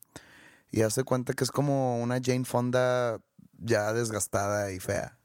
[0.71, 3.21] y hace cuenta que es como una Jane Fonda
[3.59, 5.19] ya desgastada y fea.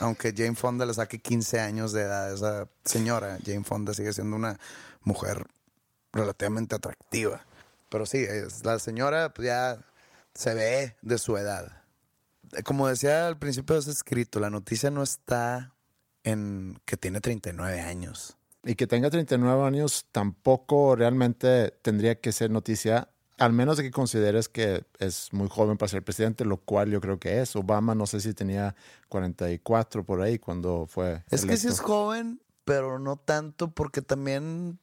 [0.00, 4.12] Aunque Jane Fonda le saque 15 años de edad a esa señora, Jane Fonda sigue
[4.12, 4.58] siendo una
[5.02, 5.44] mujer
[6.12, 7.44] relativamente atractiva.
[7.88, 9.78] Pero sí, es- la señora pues, ya
[10.34, 11.82] se ve de su edad.
[12.64, 15.74] Como decía al principio de ese escrito, la noticia no está
[16.24, 18.36] en que tiene 39 años.
[18.64, 23.90] Y que tenga 39 años tampoco realmente tendría que ser noticia, al menos de que
[23.92, 27.54] consideres que es muy joven para ser presidente, lo cual yo creo que es.
[27.54, 28.74] Obama no sé si tenía
[29.08, 31.22] 44 por ahí cuando fue.
[31.30, 31.68] Es que sí electo.
[31.68, 34.78] es joven, pero no tanto porque también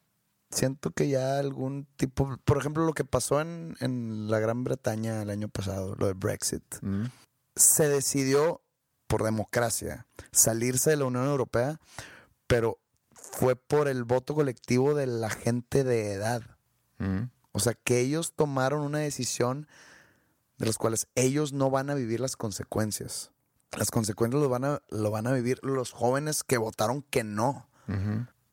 [0.51, 5.21] siento que ya algún tipo, por ejemplo, lo que pasó en, en la Gran Bretaña
[5.21, 7.05] el año pasado, lo de Brexit, Mm.
[7.57, 8.61] se decidió
[9.07, 11.79] por democracia salirse de la Unión Europea,
[12.47, 12.79] pero
[13.11, 16.41] fue por el voto colectivo de la gente de edad.
[16.99, 17.23] Mm.
[17.51, 19.67] O sea, que ellos tomaron una decisión
[20.57, 23.31] de las cuales ellos no van a vivir las consecuencias.
[23.77, 27.67] Las consecuencias lo van a, lo van a vivir los jóvenes que votaron que no.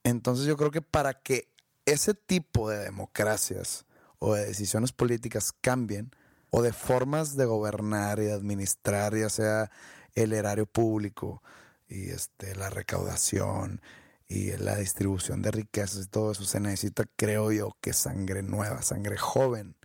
[0.04, 1.48] Entonces yo creo que para que
[1.86, 3.86] ese tipo de democracias
[4.18, 6.12] o de decisiones políticas cambien,
[6.54, 9.70] o de formas de gobernar y de administrar, ya sea
[10.14, 11.42] el erario público
[11.88, 13.80] y este, la recaudación
[14.28, 18.80] y la distribución de riquezas y todo eso, se necesita, creo yo, que sangre nueva,
[18.82, 19.76] sangre joven.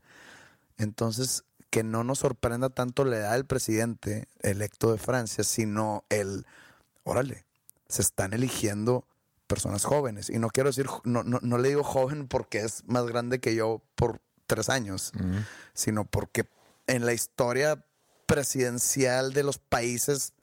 [0.77, 6.45] Entonces, que no nos sorprenda tanto la edad del presidente electo de Francia, sino el,
[7.03, 7.45] órale,
[7.89, 9.05] se están eligiendo
[9.47, 10.29] personas jóvenes.
[10.29, 13.55] Y no quiero decir, no, no, no le digo joven porque es más grande que
[13.55, 15.11] yo por tres años,
[15.73, 16.47] sino porque
[16.87, 17.83] en la historia
[18.27, 20.33] presidencial de los países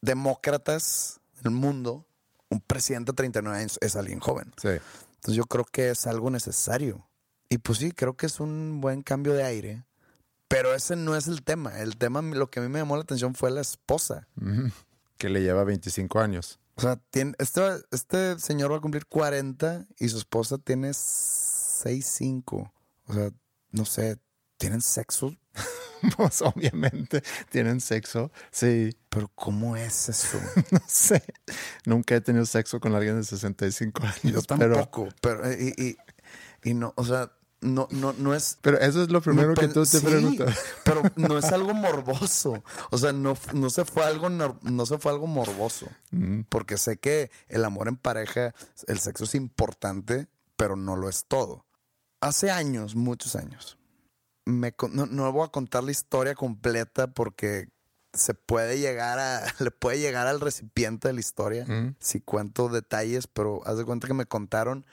[0.00, 2.04] demócratas del mundo,
[2.48, 4.52] un presidente de 39 años es alguien joven.
[4.56, 7.06] Entonces yo creo que es algo necesario.
[7.48, 9.84] Y pues sí, creo que es un buen cambio de aire.
[10.48, 11.78] Pero ese no es el tema.
[11.78, 14.26] El tema, lo que a mí me llamó la atención fue la esposa.
[15.18, 16.58] Que le lleva 25 años.
[16.76, 17.60] O sea, tiene, este,
[17.90, 22.72] este señor va a cumplir 40 y su esposa tiene 6'5.
[23.06, 23.30] O sea,
[23.72, 24.18] no sé,
[24.56, 25.34] ¿tienen sexo?
[26.16, 28.96] Pues obviamente tienen sexo, sí.
[29.08, 30.38] Pero ¿cómo es eso?
[30.70, 31.22] no sé.
[31.86, 34.22] Nunca he tenido sexo con alguien de 65 años.
[34.22, 35.96] Yo tampoco, pero, pero y,
[36.62, 38.58] y, y, no, o sea, no, no, no es.
[38.60, 40.58] Pero eso es lo primero que tú te preguntas.
[40.84, 42.62] Pero no es algo morboso.
[42.90, 45.88] O sea, no, no se fue algo, no, se fue algo morboso.
[46.10, 46.42] Mm.
[46.48, 48.54] Porque sé que el amor en pareja,
[48.86, 51.64] el sexo es importante, pero no lo es todo.
[52.20, 53.77] Hace años, muchos años,
[54.48, 57.68] me, no, no voy a contar la historia completa porque
[58.14, 61.96] se puede llegar a, le puede llegar al recipiente de la historia mm.
[61.98, 64.86] si cuento detalles, pero haz de cuenta que me contaron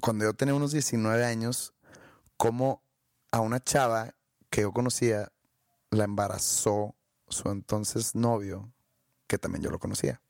[0.00, 1.74] cuando yo tenía unos 19 años,
[2.36, 2.82] cómo
[3.32, 4.14] a una chava
[4.50, 5.32] que yo conocía
[5.90, 6.94] la embarazó
[7.28, 8.72] su entonces novio,
[9.26, 10.22] que también yo lo conocía.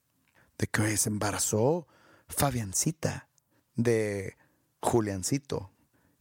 [0.57, 1.87] De que se embarazó
[2.27, 3.29] Fabiancita
[3.75, 4.35] de
[4.81, 5.71] Juliancito.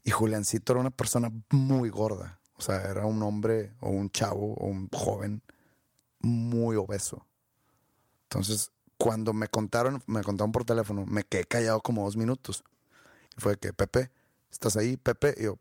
[0.07, 2.39] Y Juliancito era una persona muy gorda.
[2.55, 5.43] O sea, era un hombre o un chavo o un joven
[6.21, 7.27] muy obeso.
[8.23, 12.63] Entonces, cuando me contaron, me contaron por teléfono, me quedé callado como dos minutos.
[13.37, 14.13] Y fue que, Pepe,
[14.49, 14.97] ¿estás ahí?
[14.97, 15.59] Pepe, y yo,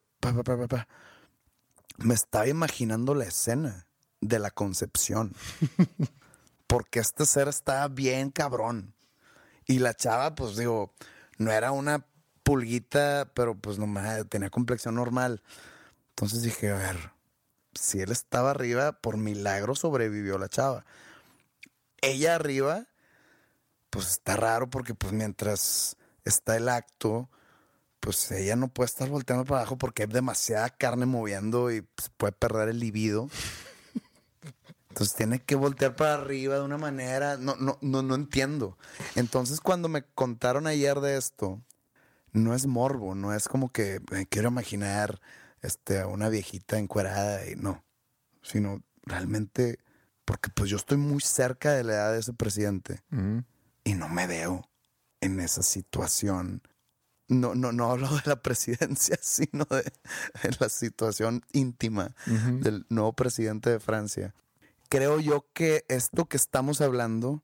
[1.98, 3.88] me estaba imaginando la escena
[4.22, 5.34] de la concepción.
[6.68, 8.94] Porque este ser estaba bien cabrón.
[9.66, 10.94] Y la chava, pues digo,
[11.40, 12.06] no era una
[12.46, 15.42] pulguita, pero pues nomás tenía complexión normal.
[16.10, 17.12] Entonces dije, a ver,
[17.74, 20.86] si él estaba arriba, por milagro sobrevivió la chava.
[22.02, 22.86] Ella arriba,
[23.90, 27.30] pues está raro porque pues mientras está el acto,
[28.00, 32.10] pues ella no puede estar volteando para abajo porque hay demasiada carne moviendo y se
[32.16, 33.28] puede perder el libido.
[34.90, 37.38] Entonces tiene que voltear para arriba de una manera.
[37.38, 38.78] No, no, no, no entiendo.
[39.16, 41.60] Entonces, cuando me contaron ayer de esto,
[42.36, 45.20] no es morbo, no es como que me quiero imaginar
[45.62, 47.84] este, a una viejita encuerada y no.
[48.42, 49.80] Sino realmente,
[50.26, 53.02] porque pues yo estoy muy cerca de la edad de ese presidente
[53.84, 54.70] y no me veo
[55.22, 56.62] en esa situación
[57.28, 59.92] no, no, no hablo de la presidencia, sino de,
[60.60, 64.34] la situación íntima del nuevo presidente de Francia.
[64.90, 67.42] Creo yo que esto que estamos hablando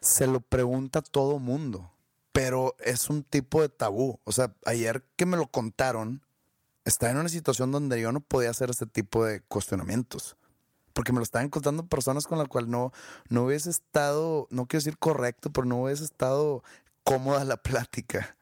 [0.00, 1.92] se lo pregunta todo mundo,
[2.32, 4.20] pero es un tipo de tabú.
[4.24, 6.22] O sea, ayer que me lo contaron,
[6.84, 10.36] estaba en una situación donde yo no podía hacer este tipo de cuestionamientos.
[10.92, 12.92] Porque me lo estaban contando personas con las cuales no,
[13.28, 16.62] no hubiese estado, no quiero decir correcto, pero no hubiese estado
[17.04, 18.36] cómoda la plática.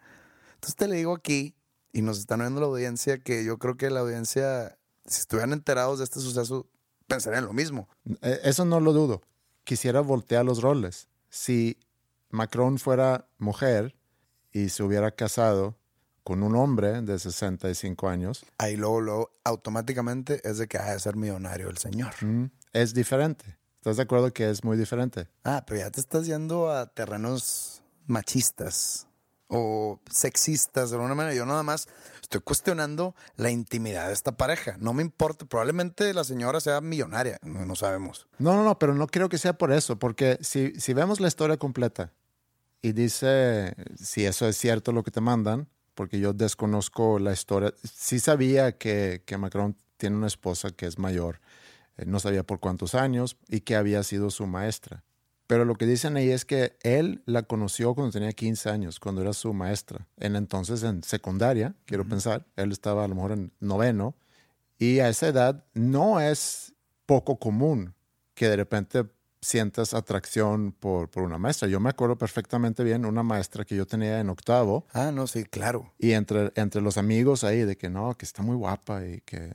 [0.55, 1.55] Entonces te le digo aquí,
[1.93, 5.99] y nos están viendo la audiencia, que yo creo que la audiencia, si estuvieran enterados
[5.99, 6.67] de este suceso,
[7.07, 7.89] pensarían lo mismo.
[8.23, 9.23] Eh, eso no lo dudo.
[9.65, 11.09] Quisiera voltear los roles.
[11.31, 11.79] Si
[12.31, 13.97] Macron fuera mujer
[14.53, 15.79] y se hubiera casado
[16.29, 18.45] con un hombre de 65 años.
[18.59, 22.13] Ahí luego, luego automáticamente es de que ha de ser millonario el señor.
[22.21, 23.57] Mm, es diferente.
[23.77, 25.29] ¿Estás de acuerdo que es muy diferente?
[25.45, 29.07] Ah, pero ya te estás yendo a terrenos machistas
[29.47, 31.35] o sexistas de alguna manera.
[31.35, 31.89] Yo nada más
[32.21, 34.77] estoy cuestionando la intimidad de esta pareja.
[34.79, 35.47] No me importa.
[35.47, 37.39] Probablemente la señora sea millonaria.
[37.43, 38.29] No, sabemos.
[38.39, 39.99] No, no, no, pero no creo que sea por eso.
[39.99, 42.13] Porque si, si vemos la historia completa
[42.83, 47.75] y dice si eso es cierto lo que te mandan, porque yo desconozco la historia.
[47.83, 51.41] Sí sabía que, que Macron tiene una esposa que es mayor.
[51.97, 55.05] Eh, no sabía por cuántos años y que había sido su maestra.
[55.49, 59.23] Pero lo que dicen ahí es que él la conoció cuando tenía 15 años, cuando
[59.23, 60.07] era su maestra.
[60.19, 62.47] En entonces en secundaria, quiero pensar.
[62.55, 64.15] Él estaba a lo mejor en noveno.
[64.79, 66.75] Y a esa edad no es
[67.07, 67.95] poco común
[68.35, 69.07] que de repente
[69.49, 71.69] sientas atracción por, por una maestra.
[71.69, 74.87] Yo me acuerdo perfectamente bien una maestra que yo tenía en octavo.
[74.93, 75.95] Ah, no, sí, claro.
[75.99, 79.53] Y entre, entre los amigos ahí de que no, que está muy guapa y que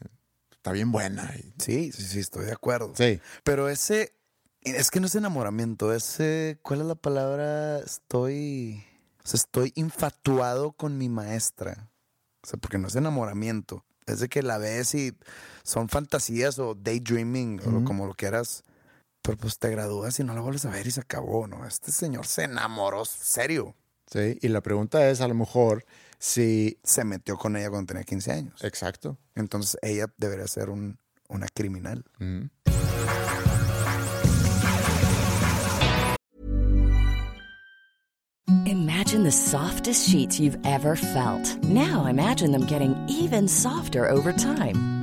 [0.51, 1.31] está bien buena.
[1.35, 1.53] Y...
[1.61, 2.93] Sí, sí, sí, estoy de acuerdo.
[2.95, 3.21] Sí.
[3.43, 4.13] Pero ese,
[4.61, 7.77] es que no es enamoramiento, ese, ¿cuál es la palabra?
[7.79, 8.83] Estoy,
[9.23, 11.91] o sea, estoy infatuado con mi maestra.
[12.41, 13.85] O sea, porque no es enamoramiento.
[14.07, 15.15] Es de que la ves y
[15.63, 18.63] son fantasías o daydreaming o como lo quieras.
[19.23, 21.65] Pero pues te gradúas y no la vuelves a ver y se acabó, ¿no?
[21.65, 23.73] Este señor se enamoró, serio.
[24.05, 25.85] Sí, y la pregunta es a lo mejor
[26.19, 26.77] si...
[26.83, 28.63] Se metió con ella cuando tenía 15 años.
[28.63, 29.17] Exacto.
[29.33, 32.03] Entonces ella debería ser un, una criminal.
[32.19, 32.49] Ujú.
[38.65, 41.63] Imagine the softest sheets you've ever felt.
[41.63, 45.02] Now imagine them getting even softer over time.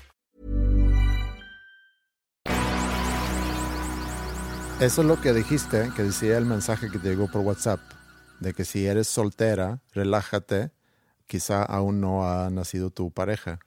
[4.81, 7.79] Eso es lo que dijiste, que decía el mensaje que te llegó por WhatsApp,
[8.39, 10.71] de que si eres soltera, relájate,
[11.27, 13.59] quizá aún no ha nacido tu pareja.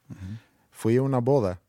[0.73, 1.61] Fui a una boda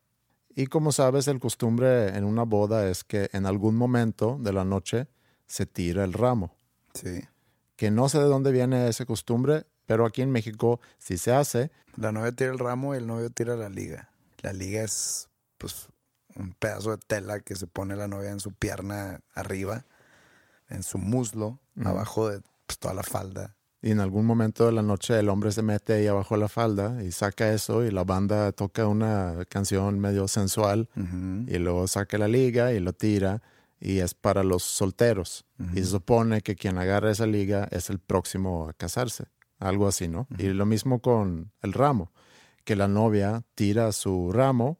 [0.55, 4.65] y como sabes, el costumbre en una boda es que en algún momento de la
[4.65, 5.09] noche
[5.45, 6.55] se tira el ramo.
[6.95, 7.21] Sí.
[7.75, 11.69] Que no sé de dónde viene esa costumbre, pero aquí en México sí se hace.
[11.97, 14.09] La novia tira el ramo y el novio tira la liga.
[14.41, 15.29] La liga es,
[15.59, 15.89] pues,
[16.35, 19.85] un pedazo de tela que se pone la novia en su pierna arriba,
[20.69, 23.55] en su muslo, abajo de pues, toda la falda.
[23.81, 26.47] Y en algún momento de la noche el hombre se mete ahí abajo de la
[26.47, 30.89] falda y saca eso y la banda toca una canción medio sensual
[31.47, 33.43] y luego saca la liga y lo tira
[33.79, 35.45] y es para los solteros.
[35.73, 39.25] Y se supone que quien agarra esa liga es el próximo a casarse.
[39.59, 40.27] Algo así, ¿no?
[40.37, 42.11] Y lo mismo con el ramo,
[42.63, 44.79] que la novia tira su ramo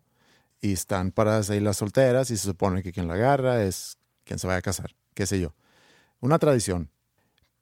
[0.62, 4.39] y están paradas ahí las solteras y se supone que quien la agarra es quien
[4.39, 5.54] se vaya a casar, qué sé yo.
[6.20, 6.89] Una tradición.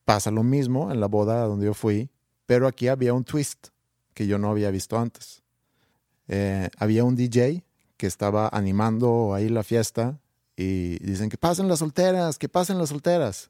[0.06, 2.10] Pasa lo mismo en la boda donde yo fui,
[2.46, 3.68] pero aquí había un twist
[4.14, 5.44] que yo no había visto antes.
[6.28, 7.64] Eh, había un DJ
[7.98, 10.20] que estaba animando ahí la fiesta
[10.56, 13.50] y dicen que pasen las solteras, que pasen las solteras.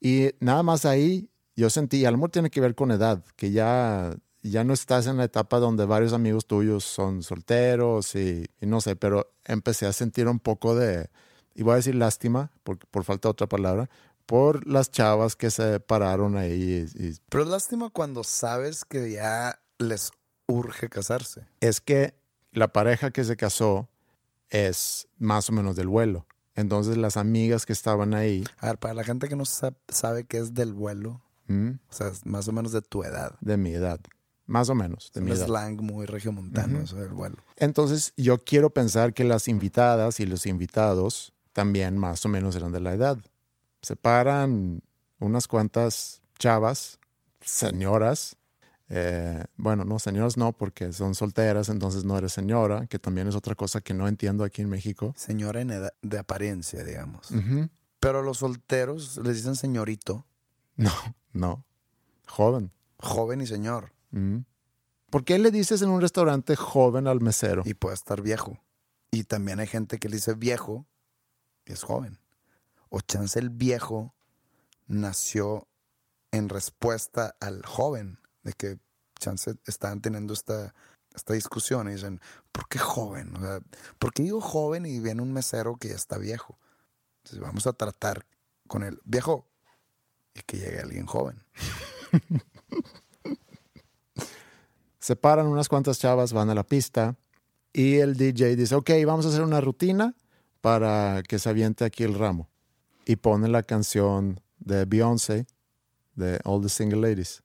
[0.00, 3.50] Y nada más ahí yo sentí, a lo mejor tiene que ver con edad, que
[3.50, 8.66] ya, ya no estás en la etapa donde varios amigos tuyos son solteros y, y
[8.66, 11.10] no sé, pero empecé a sentir un poco de,
[11.54, 13.90] y voy a decir lástima, por, por falta de otra palabra,
[14.26, 16.86] por las chavas que se pararon ahí.
[16.94, 20.10] y- y Pero es lástima cuando sabes que ya les
[20.46, 21.46] urge casarse.
[21.60, 22.14] es que
[22.52, 23.88] la pareja que se casó
[24.50, 26.26] es más o menos del vuelo.
[26.54, 30.24] Entonces las amigas que estaban ahí, A ver, para la gente que no sa- sabe
[30.24, 31.78] qué es del vuelo, ¿m?
[31.88, 33.36] o sea, es más o menos de tu edad.
[33.40, 34.00] de mi edad,
[34.48, 35.46] más o menos de Es mi un edad.
[35.46, 37.36] slang muy regiomontano, eso del vuelo.
[37.56, 42.72] Entonces yo quiero pensar que las invitadas y los invitados también más o menos eran
[42.72, 43.18] de la edad.
[43.82, 44.82] Se paran
[45.20, 46.98] unas cuantas chavas,
[47.40, 48.36] señoras,
[48.88, 53.34] eh, bueno, no, señoras no, porque son solteras, entonces no eres señora, que también es
[53.34, 55.12] otra cosa que no entiendo aquí en México.
[55.16, 57.28] Señora en edad de apariencia, digamos.
[58.00, 60.24] Pero los solteros les dicen señorito,
[60.76, 60.92] No,
[61.32, 61.64] no,
[62.26, 62.70] joven.
[62.98, 63.92] joven y señor.
[64.10, 64.38] Mm.
[65.10, 67.62] ¿Por qué le dices en un restaurante joven al mesero?
[67.64, 68.58] Y puede estar viejo.
[69.10, 70.86] Y también hay gente que le dice viejo
[71.64, 72.18] y es joven.
[72.90, 74.14] O chance el viejo
[74.86, 75.66] nació
[76.30, 78.78] en respuesta al joven, de que
[79.18, 80.74] chance estaban teniendo esta,
[81.14, 82.20] esta discusión y dicen,
[82.52, 83.34] ¿por qué joven?
[83.36, 83.60] O sea,
[83.98, 86.58] ¿por qué digo joven y viene un mesero que ya está viejo?
[87.18, 88.26] Entonces vamos a tratar
[88.66, 89.46] con el viejo
[90.34, 91.44] y que llegue alguien joven.
[95.08, 97.16] Se paran unas cuantas chavas, van a la pista
[97.72, 100.14] y el DJ dice, ok, vamos a hacer una rutina
[100.60, 102.50] para que se aviente aquí el ramo.
[103.06, 105.46] Y pone la canción de Beyoncé,
[106.14, 107.42] de All the Single Ladies.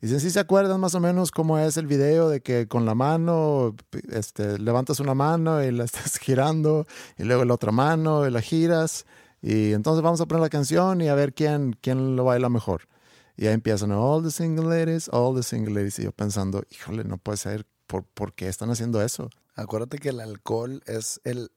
[0.00, 2.96] Dicen, si se acuerdan más o menos cómo es el video de que con la
[2.96, 3.76] mano
[4.08, 6.84] este, levantas una mano y la estás girando
[7.16, 9.06] y luego la otra mano y la giras
[9.40, 12.88] y entonces vamos a poner la canción y a ver quién, quién lo baila mejor.
[13.36, 17.04] Y ahí empiezan all the single ladies, all the single ladies y yo pensando, híjole,
[17.04, 19.30] no puede ser, ¿por, ¿por qué están haciendo eso?
[19.54, 21.50] Acuérdate que el alcohol es el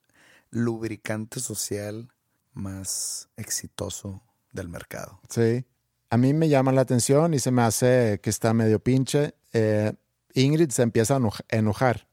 [0.51, 2.09] lubricante social
[2.53, 4.21] más exitoso
[4.51, 5.19] del mercado.
[5.29, 5.65] Sí.
[6.09, 9.35] A mí me llama la atención y se me hace que está medio pinche.
[9.53, 9.93] Eh,
[10.33, 12.07] Ingrid se empieza a enojar.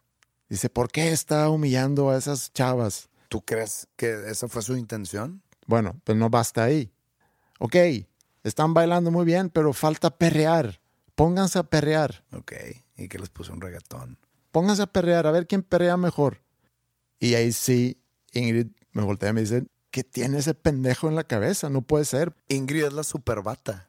[0.48, 3.08] Dice, ¿por qué está humillando a esas chavas?
[3.28, 5.42] ¿Tú crees que esa fue su intención?
[5.66, 6.92] Bueno, pues no basta ahí.
[7.58, 7.74] Ok,
[8.46, 10.80] están bailando muy bien, pero falta perrear.
[11.14, 12.24] Pónganse a perrear.
[12.32, 12.52] Ok,
[12.96, 14.18] y que les puso un reggaetón.
[14.52, 16.42] Pónganse a perrear, a ver quién perrea mejor.
[17.18, 18.00] Y ahí sí,
[18.32, 21.70] Ingrid me voltea y me dice, ¿qué tiene ese pendejo en la cabeza?
[21.70, 22.36] No puede ser.
[22.48, 23.88] Ingrid es la superbata.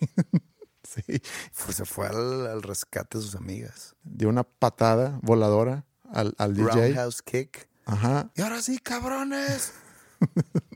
[0.82, 1.22] sí.
[1.72, 3.94] se fue al, rescate de sus amigas.
[4.02, 6.68] Dio una patada voladora al, al DJ.
[6.68, 7.68] Roundhouse kick.
[7.86, 8.30] Ajá.
[8.34, 9.72] Y ahora sí, cabrones.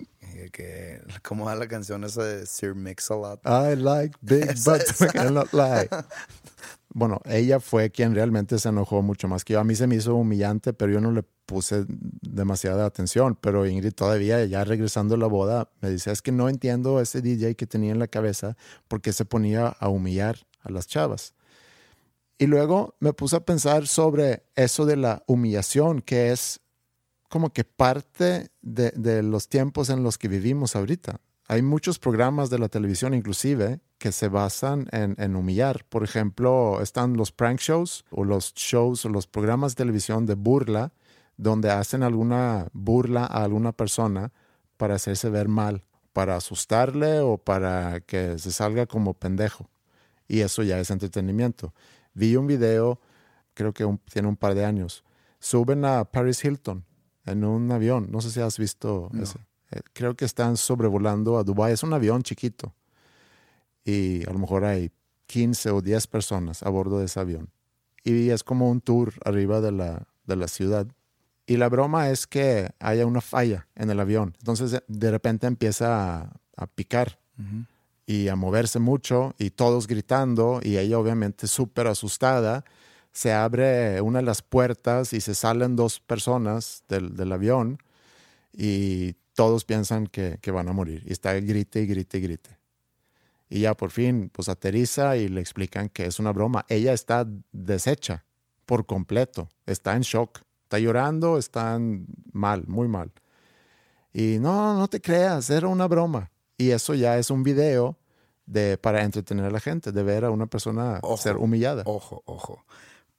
[0.50, 3.40] que, ¿Cómo va la canción esa de Sir Mix-a-Lot?
[3.44, 5.88] I like big butts, I cannot lie.
[6.94, 9.60] Bueno, ella fue quien realmente se enojó mucho más que yo.
[9.60, 13.38] A mí se me hizo humillante, pero yo no le puse demasiada atención.
[13.40, 17.22] Pero Ingrid todavía, ya regresando a la boda, me dice, es que no entiendo ese
[17.22, 18.56] DJ que tenía en la cabeza
[18.88, 21.34] porque se ponía a humillar a las chavas.
[22.42, 26.60] Y luego me puse a pensar sobre eso de la humillación, que es
[27.32, 31.18] como que parte de, los tiempos en los que vivimos ahorita.
[31.48, 35.86] Hay muchos programas de la televisión inclusive que se basan en, humillar.
[35.88, 40.34] Por ejemplo, están los prank shows o los shows o los programas de televisión de
[40.34, 40.92] burla
[41.38, 44.30] donde hacen alguna burla a alguna persona
[44.76, 49.70] para hacerse ver mal, para asustarle o para que se salga como pendejo.
[50.28, 51.72] Y eso ya es entretenimiento.
[52.12, 53.00] Vi un video,
[53.54, 55.02] creo que tiene un par de años.
[55.38, 56.84] Suben a Paris Hilton
[57.26, 58.08] en un avión.
[58.10, 59.38] No sé si has visto ese.
[59.70, 61.72] Eh, creo que están sobrevolando a Dubái.
[61.72, 62.74] Es un avión chiquito.
[63.84, 64.90] Y a lo mejor hay
[65.26, 67.50] 15 o 10 personas a bordo de ese avión.
[68.04, 70.86] Y es como un tour arriba de la, de la ciudad.
[71.46, 74.34] Y la broma es que haya una falla en el avión.
[74.38, 76.20] Entonces de repente empieza
[76.56, 77.18] a, picar
[78.06, 82.64] y a moverse mucho y todos gritando y ella obviamente súper asustada
[83.12, 87.78] se abre una de las puertas y se salen dos personas del, avión
[88.52, 91.04] y todos piensan que, van a morir.
[91.06, 92.58] Y está grite y grite y grite.
[93.50, 96.64] Y ya por fin, pues aterriza y le explican que es una broma.
[96.68, 98.24] Ella está deshecha
[98.64, 101.78] por completo, está en shock, está llorando, está
[102.32, 103.12] mal, muy mal.
[104.14, 106.30] Y no, no te creas, era una broma.
[106.56, 107.98] Y eso ya es un video
[108.46, 111.82] de, para entretener a la gente, de ver a una persona ser humillada.
[111.84, 112.64] Ojo, ojo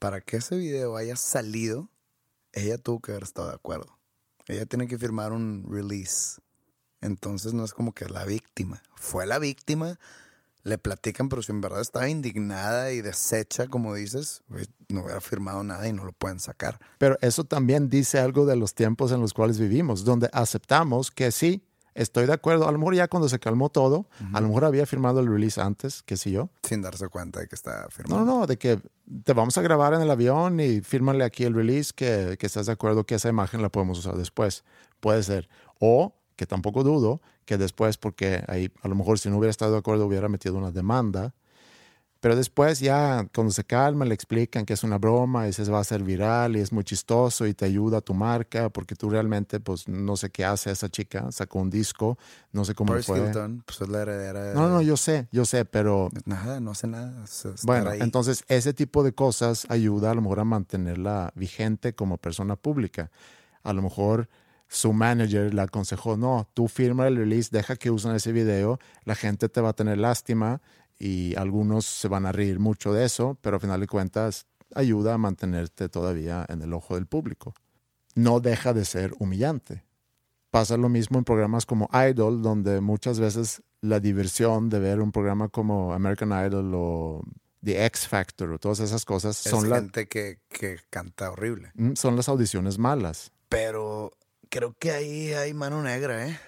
[0.03, 1.89] para que ese video haya salido,
[2.51, 3.97] ella tuvo que haber estado de acuerdo.
[4.49, 6.41] Ella tiene que firmar un release.
[6.99, 8.83] Entonces no es como que la víctima.
[8.97, 9.97] Fue la víctima,
[10.63, 14.43] le platican, pero si en verdad estaba indignada y deshecha, como dices,
[14.89, 16.81] no hubiera firmado nada y no lo pueden sacar.
[16.97, 21.31] Pero eso también dice algo de los tiempos en los cuales vivimos, donde aceptamos que
[21.31, 21.65] sí,
[21.95, 22.67] estoy de acuerdo.
[22.67, 25.59] A lo mejor ya cuando se calmó todo, a lo mejor había firmado el release
[25.61, 26.49] antes, qué sé yo.
[26.63, 28.25] Sin darse cuenta de que está firmado.
[28.25, 28.79] No, no, de que
[29.23, 32.65] te vamos a grabar en el avión y fírmale aquí el release que, que estás
[32.65, 34.63] de acuerdo que esa imagen la podemos usar después.
[34.99, 35.49] Puede ser.
[35.79, 39.73] O, que tampoco dudo, que después, porque ahí a lo mejor si no hubiera estado
[39.73, 41.33] de acuerdo hubiera metido una demanda
[42.23, 45.79] pero después ya cuando se calma le explican que es una broma y se va
[45.79, 49.09] a hacer viral y es muy chistoso y te ayuda a tu marca porque tú
[49.09, 52.17] realmente pues no sé qué hace esa chica, sacó un disco,
[52.53, 53.29] no sé cómo fue.
[53.65, 54.53] pues es la heredera.
[54.53, 56.11] No, no, yo sé, yo sé, pero...
[56.23, 57.25] Nada, no hace nada.
[57.63, 62.55] Bueno, entonces ese tipo de cosas ayuda a lo mejor a mantenerla vigente como persona
[62.55, 63.11] pública.
[63.63, 64.29] A lo mejor
[64.69, 69.15] su manager le aconsejó, no, tú firma el release, deja que usen ese video, la
[69.15, 70.61] gente te va a tener lástima
[71.03, 75.13] y algunos se van a reír mucho de eso, pero a final de cuentas ayuda
[75.13, 77.53] a mantenerte todavía en el ojo del público.
[78.15, 79.83] No deja de ser humillante.
[80.49, 85.11] Pasa lo mismo en programas como Idol, donde muchas veces la diversión de ver un
[85.11, 87.21] programa como American Idol o
[87.61, 91.71] The X Factor o todas esas cosas son la gente que, que canta horrible.
[91.73, 93.33] Mm, son las audiciones malas.
[93.49, 94.13] Pero
[94.49, 96.39] creo que ahí hay mano negra, ¿eh?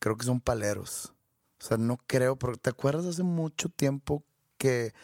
[0.00, 1.12] Creo que son paleros.
[1.60, 4.24] O sea, no creo, porque ¿te acuerdas hace mucho tiempo
[4.56, 4.94] que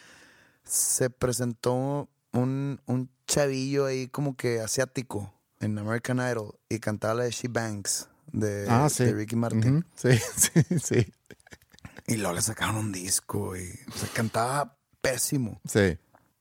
[0.63, 7.23] se presentó un, un chavillo ahí como que asiático en American Idol y cantaba la
[7.25, 9.85] de She Banks de, ah, Ricky Martin?
[9.95, 11.13] Sí, sí, sí.
[12.07, 15.61] Y luego le sacaron un disco y se cantaba pésimo.
[15.67, 15.97] Sí.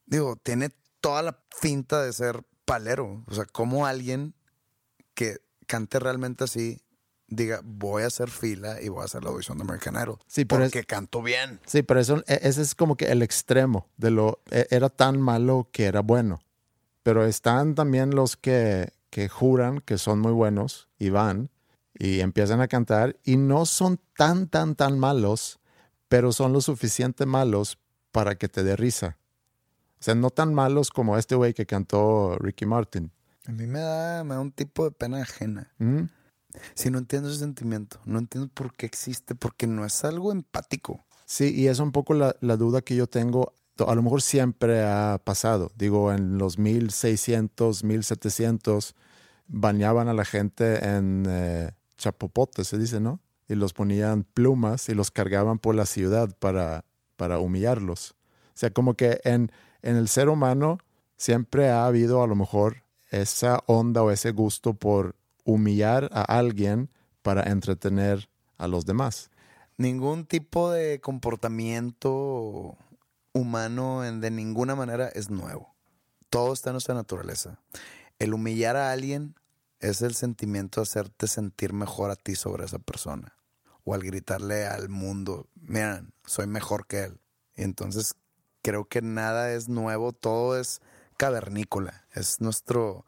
[0.07, 3.25] Digo, tiene toda la finta de ser palero.
[3.27, 4.35] O sea, como alguien
[5.15, 6.81] que cante realmente así
[7.29, 10.19] diga, voy a hacer fila y voy a hacer la audición de American Idol.
[10.27, 11.61] Sí, pero porque canto bien.
[11.67, 15.21] Sí, pero eso, e- ese es como que el extremo de lo, e- era tan
[15.21, 16.41] malo que era bueno.
[17.03, 21.51] Pero están también los que, que juran que son muy buenos y van
[21.99, 25.59] y empiezan a cantar y no son tan, tan, tan malos,
[26.09, 27.79] pero son lo suficiente malos
[28.13, 29.17] para que te dé risa.
[29.99, 33.11] O sea, no tan malos como este güey que cantó Ricky Martin.
[33.47, 35.73] A mí me da, me da un tipo de pena ajena.
[35.79, 36.03] ¿Mm?
[36.75, 41.05] Si no entiendo ese sentimiento, no entiendo por qué existe, porque no es algo empático.
[41.25, 43.53] Sí, y es un poco la, la duda que yo tengo.
[43.79, 45.71] A lo mejor siempre ha pasado.
[45.77, 48.95] Digo, en los 1600, 1700,
[49.49, 53.21] bañaban a la gente en eh, chapopotes, se dice, ¿no?
[53.49, 56.85] Y los ponían plumas y los cargaban por la ciudad para,
[57.17, 58.13] para humillarlos.
[58.49, 59.53] O sea, como que en,
[59.83, 60.79] en el ser humano
[61.17, 65.15] siempre ha habido a lo mejor esa onda o ese gusto por
[65.47, 66.91] humillar a alguien
[67.23, 68.29] para entretener
[68.59, 69.31] a los demás.
[69.79, 72.77] Ningún tipo de comportamiento
[73.33, 75.75] humano en- de ninguna manera es nuevo.
[76.31, 77.61] Todo está en nuestra naturaleza.
[78.19, 79.35] El humillar a alguien
[79.81, 83.37] es el sentimiento de hacerte sentir mejor a ti sobre esa persona.
[83.85, 87.21] O al gritarle al mundo, miren, soy mejor que él.
[87.55, 88.15] Y entonces
[88.63, 90.81] creo que nada es nuevo, todo es
[91.19, 93.05] cavernícola, es nuestro,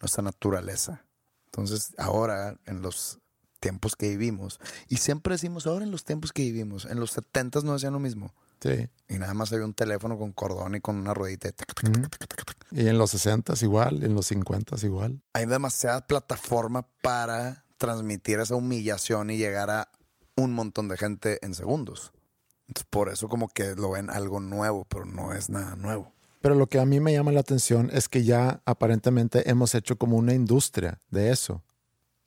[0.00, 1.04] nuestra naturaleza.
[1.52, 3.18] Entonces ahora, en los
[3.60, 7.60] tiempos que vivimos, y siempre decimos, ahora en los tiempos que vivimos, en los 70
[7.60, 8.34] no hacían lo mismo.
[8.62, 8.88] Sí.
[9.08, 11.48] Y nada más había un teléfono con cordón y con una ruedita.
[11.48, 12.66] de tac, tac, tac.
[12.70, 15.20] Y en los 60 igual, en los 50 igual.
[15.34, 19.88] Hay demasiada plataforma para transmitir esa humillación y llegar a
[20.36, 22.12] un montón de gente en segundos.
[22.68, 26.14] Entonces, por eso como que lo ven algo nuevo, pero no es nada nuevo.
[26.42, 29.96] Pero lo que a mí me llama la atención es que ya aparentemente hemos hecho
[29.96, 31.62] como una industria de eso.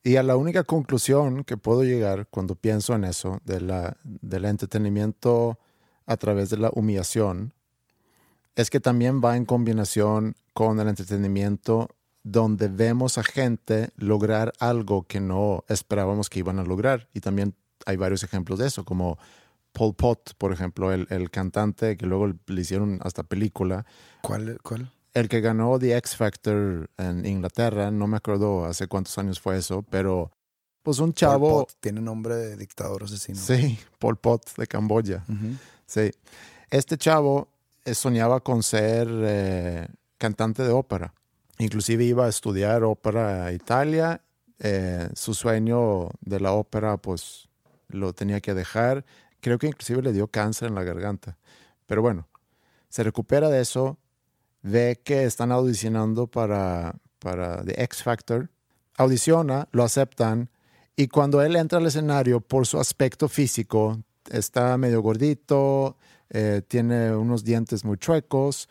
[0.04, 4.46] Y a la única conclusión que puedo llegar cuando pienso en eso, de la, del
[4.46, 5.60] entretenimiento
[6.06, 7.54] a través de la humillación,
[8.56, 11.90] es que también va en combinación con el entretenimiento
[12.24, 17.10] donde vemos a gente lograr algo que no esperábamos que iban a lograr.
[17.14, 17.54] Y también
[17.86, 19.18] hay varios ejemplos de eso, como
[19.76, 23.86] Pol Pot, por ejemplo, el, el cantante que luego le hicieron hasta película,
[24.22, 24.58] ¿Cuál?
[24.64, 24.90] cuál?
[25.14, 29.58] el que ganó The X Factor en Inglaterra, no me acuerdo hace cuántos años fue
[29.58, 30.32] eso, pero
[30.82, 33.38] pues un chavo, Pot tiene nombre de dictador asesino.
[33.40, 35.56] sí, Pol Pot de Camboya, Ujú.
[35.86, 36.12] sí.
[36.70, 37.50] Este chavo
[37.86, 41.14] eh, soñaba con ser eh, cantante de ópera,
[41.60, 44.22] inclusive iba a estudiar ópera a Italia,
[44.60, 47.48] eh, su sueño de la ópera pues
[47.88, 49.06] lo tenía que dejar,
[49.46, 51.38] creo que inclusive le dio cáncer en la garganta,
[51.86, 52.28] pero bueno,
[52.90, 54.00] se recupera de eso,
[54.64, 58.50] ve que están audicionando para, para The X Factor,
[58.98, 60.50] audiciona, lo aceptan
[60.96, 65.96] y cuando él entra al escenario por su aspecto físico, está medio gordito,
[66.32, 68.68] eh, tiene unos dientes muy chuecos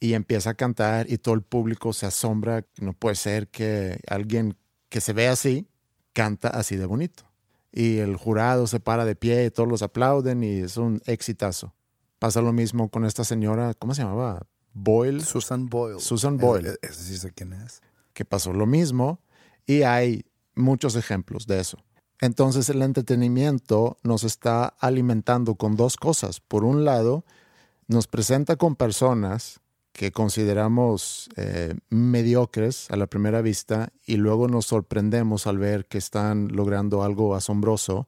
[0.00, 4.56] y empieza a cantar y todo el público se asombra, no puede ser que alguien
[4.88, 5.68] que se ve así
[6.12, 7.25] canta así de bonito.
[7.76, 11.74] Y el jurado se para de pie y todos los aplauden y es un exitazo.
[12.18, 14.46] Pasa lo mismo con esta señora, ¿cómo se llamaba?
[14.72, 16.00] Boyle, Susan Boyle.
[16.00, 16.78] Susan Boyle.
[16.90, 17.82] Sé quién es.
[18.14, 19.20] que pasó lo mismo
[19.66, 20.24] y hay
[20.54, 21.76] muchos ejemplos de eso.
[22.22, 26.40] Entonces el entretenimiento nos está alimentando con dos cosas.
[26.40, 27.26] Por un lado,
[27.88, 29.60] nos presenta con personas
[29.96, 35.96] que consideramos eh, mediocres a la primera vista y luego nos sorprendemos al ver que
[35.96, 38.06] están logrando algo asombroso,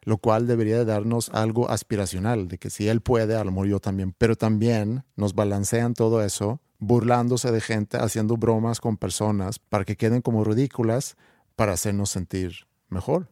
[0.00, 3.66] lo cual debería de darnos algo aspiracional, de que si él puede, a lo mejor
[3.66, 9.58] yo también, pero también nos balancean todo eso, burlándose de gente, haciendo bromas con personas
[9.58, 11.16] para que queden como ridículas,
[11.54, 13.28] para hacernos sentir mejor.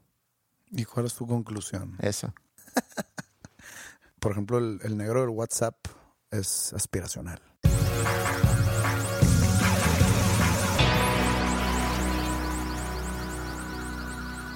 [0.70, 1.96] ¿Y cuál es tu conclusión?
[2.00, 2.34] Esa.
[4.20, 5.76] Por ejemplo, el, el negro del WhatsApp
[6.30, 7.40] es aspiracional.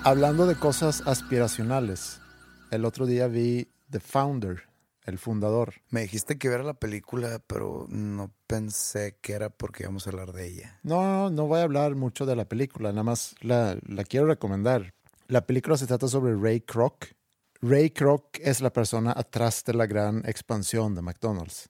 [0.08, 2.22] Hablando de cosas aspiracionales,
[2.70, 4.62] el otro día vi The Founder,
[5.04, 5.74] el fundador.
[5.90, 10.32] Me dijiste que viera la película, pero no pensé que era porque íbamos a hablar
[10.32, 10.80] de ella.
[10.82, 14.24] No, no, no voy a hablar mucho de la película, nada más la, la quiero
[14.24, 14.94] recomendar.
[15.26, 17.08] La película se trata sobre Ray Kroc.
[17.60, 21.68] Ray Kroc es la persona atrás de la gran expansión de McDonald's.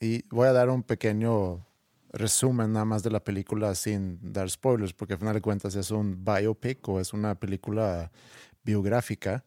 [0.00, 1.64] Y voy a dar un pequeño
[2.12, 5.90] resumen nada más de la película sin dar spoilers, porque al final de cuentas es
[5.90, 8.10] un biopic o es una película
[8.64, 9.44] biográfica.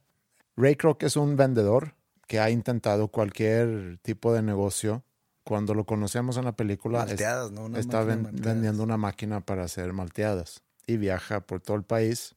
[0.57, 1.95] Ray Kroc es un vendedor
[2.27, 5.03] que ha intentado cualquier tipo de negocio.
[5.43, 7.65] Cuando lo conocemos en la película, es- Malteadas, ¿no?
[7.65, 8.53] Una está máquina de ven- malteadas.
[8.53, 12.35] vendiendo una máquina para hacer malteadas y viaja por todo el país.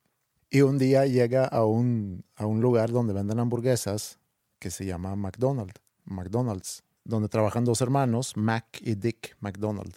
[0.51, 4.19] Y un día llega a un, a un lugar donde venden hamburguesas
[4.59, 9.95] que se llama McDonald's, McDonald's, donde trabajan dos hermanos, Mac y Dick McDonald.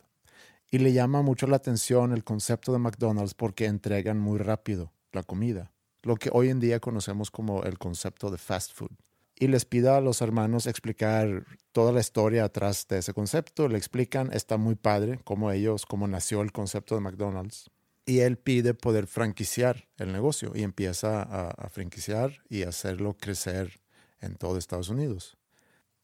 [0.69, 5.23] Y le llama mucho la atención el concepto de McDonald's porque entregan muy rápido la
[5.23, 5.71] comida,
[6.03, 8.91] lo que hoy en día conocemos como el concepto de fast food.
[9.39, 13.67] Y les pide a los hermanos explicar toda la historia atrás de ese concepto.
[13.67, 17.69] Le explican, está muy padre, cómo ellos, cómo nació el concepto de McDonald's.
[18.03, 23.79] Y él pide poder franquiciar el negocio y empieza a, a franquiciar y hacerlo crecer
[24.21, 25.37] en todo Estados Unidos.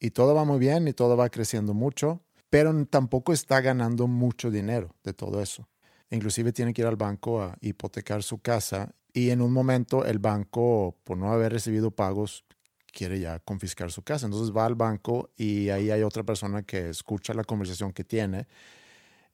[0.00, 4.50] Y todo va muy bien y todo va creciendo mucho, pero tampoco está ganando mucho
[4.50, 5.68] dinero de todo eso.
[6.10, 10.18] Inclusive tiene que ir al banco a hipotecar su casa y en un momento el
[10.18, 12.44] banco, por no haber recibido pagos,
[12.92, 14.26] quiere ya confiscar su casa.
[14.26, 18.46] Entonces va al banco y ahí hay otra persona que escucha la conversación que tiene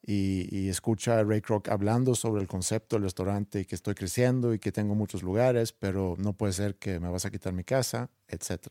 [0.03, 4.55] y, escucha a Ray Kroc hablando sobre el concepto del restaurante y que estoy creciendo
[4.55, 7.65] y que tengo muchos lugares, pero no puede ser que me vas a quitar mi
[7.65, 8.69] casa, etc.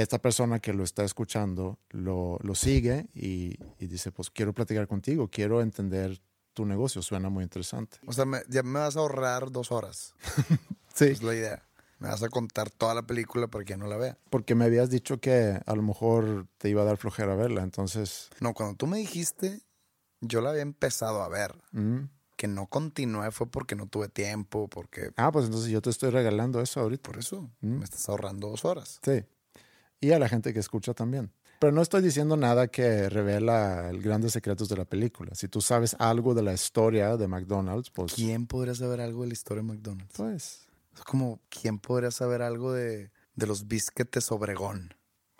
[0.00, 4.86] Esta persona que lo está escuchando lo, lo sigue y, y dice, pues quiero platicar
[4.88, 6.20] contigo, quiero entender
[6.54, 7.98] tu negocio, suena muy interesante.
[8.06, 10.14] O sea, me- ya me vas a ahorrar dos horas.
[10.94, 11.62] Sí, Es la idea.
[12.00, 14.18] Me vas a contar toda la película para que no la vea.
[14.30, 18.28] porque me habías dicho que a lo mejor te iba a dar flojera verla, entonces...
[18.40, 19.60] No, cuando tú me dijiste,
[20.20, 21.54] yo la había empezado a ver.
[21.72, 22.08] mm.
[22.36, 25.10] Que no continué fue porque no tuve tiempo, porque...
[25.16, 27.02] Ah, pues entonces yo te estoy regalando eso ahorita.
[27.10, 27.78] Por eso Mm.
[27.78, 28.98] me estás ahorrando dos horas.
[29.04, 29.22] Sí.
[30.00, 31.32] Y a la gente que escucha también.
[31.58, 35.34] Pero no estoy diciendo nada que revela el grandes secretos de la película.
[35.34, 38.14] Si tú sabes algo de la historia de McDonald's, pues...
[38.14, 40.16] ¿Quién podría saber algo de la historia de McDonald's?
[40.16, 40.66] Pues...
[40.94, 44.94] Es como, ¿quién podría saber algo de, de los bisquetes Obregón?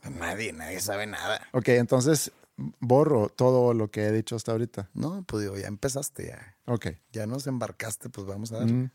[0.09, 1.41] Nadie, nadie sabe nada.
[1.53, 2.33] Ok, entonces
[2.79, 4.91] borro todo lo que he dicho hasta ahorita.
[4.95, 6.57] No, pues digo, ya empezaste, ya.
[6.67, 6.89] Ok.
[7.13, 8.73] Ya nos embarcaste, pues vamos a ver.
[8.73, 8.91] Mm.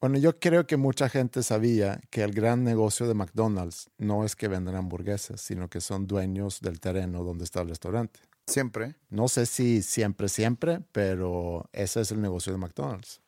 [0.00, 4.36] Bueno, yo creo que mucha gente sabía que el gran negocio de McDonald's no es
[4.36, 8.20] que venden hamburguesas, sino que son dueños del terreno donde está el restaurante.
[8.46, 8.94] Siempre.
[9.10, 13.20] No sé si siempre, siempre, pero ese es el negocio de McDonald's.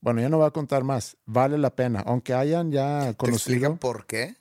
[0.00, 1.16] Bueno, ya no voy a contar más.
[1.24, 3.36] Vale la pena, aunque hayan ya ¿Te conocido.
[3.54, 4.36] explican por qué?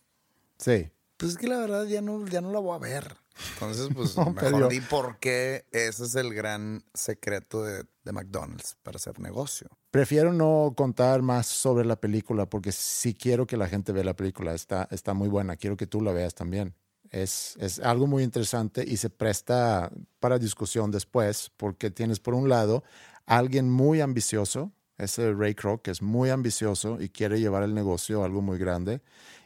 [0.59, 0.89] Sí.
[1.15, 3.15] Pues es que la verdad ya no, ya no la voy a ver.
[3.53, 8.13] Entonces, pues No, mejor pero- di por qué ese es el gran secreto de, de
[8.13, 9.67] McDonald's para hacer negocio.
[9.91, 14.15] Prefiero no contar más sobre la película porque sí quiero que la gente vea la
[14.15, 14.53] película.
[14.53, 15.57] Está, está muy buena.
[15.57, 16.73] Quiero que tú la veas también.
[17.09, 22.49] Es, es algo muy interesante y se presta para discusión después porque tienes por un
[22.49, 22.83] lado
[23.25, 27.73] a alguien muy ambicioso, ese Ray Kroc, que es muy ambicioso y quiere llevar el
[27.73, 29.01] negocio a algo muy grande.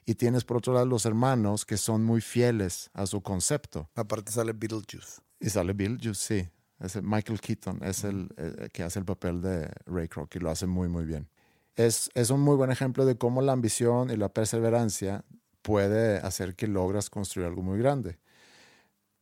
[0.05, 3.89] Y tienes por otro lado los hermanos que son muy fieles a su concepto.
[3.95, 5.21] Aparte sale Beetlejuice.
[5.39, 6.47] Y sale Bill sí.
[6.81, 10.39] Es el Michael Keaton es el eh, que hace el papel de Ray Kroc y
[10.39, 11.27] lo hace muy, muy bien.
[11.75, 15.23] Es, es un muy buen ejemplo de cómo la ambición y la perseverancia
[15.61, 18.17] puede hacer que logras construir algo muy grande.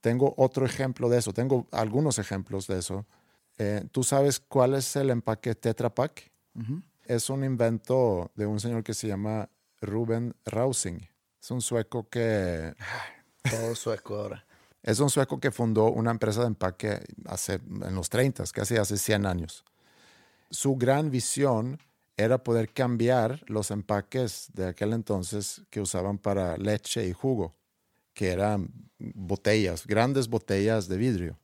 [0.02, 3.06] Tengo otro ejemplo de eso, tengo algunos ejemplos de eso.
[3.58, 6.32] Eh, ¿Tú sabes cuál es el empaque Tetra Pak?
[7.06, 9.50] Es un invento de un señor que se llama
[9.82, 11.08] Ruben Rausing.
[11.42, 12.74] Es un sueco que
[13.50, 14.46] Todo sueco ahora.
[14.84, 18.98] Es un sueco que fundó una empresa de empaque hace, en los 30, casi hace
[18.98, 19.66] 100 años.
[20.50, 21.80] Su gran visión
[22.18, 27.56] era poder cambiar los empaques de aquel entonces que usaban para leche y jugo,
[28.14, 31.40] que eran botellas, grandes botellas de vidrio.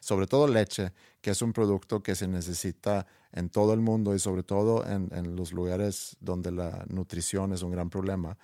[0.00, 4.18] Sobre todo leche, que es un producto que se necesita en todo el mundo y
[4.18, 8.36] sobre todo en, en los lugares donde la nutrición es un gran problema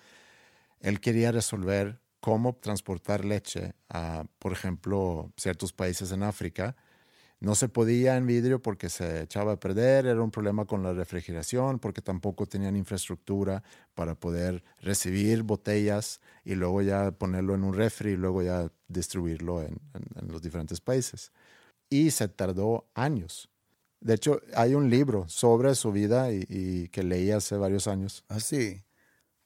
[0.80, 6.76] él quería resolver cómo transportar leche a, por ejemplo, ciertos países en África.
[7.40, 10.92] No se podía en vidrio porque se echaba a perder, era un problema con la
[10.92, 13.62] refrigeración, porque tampoco tenían infraestructura
[13.94, 19.62] para poder recibir botellas y luego ya ponerlo en un refri y luego ya distribuirlo
[19.62, 21.32] en, en- en los diferentes países.
[21.90, 23.50] Y se tardó años.
[24.00, 28.24] De hecho, hay un libro sobre su vida y, y que leí hace varios años.
[28.28, 28.82] Ah, sí.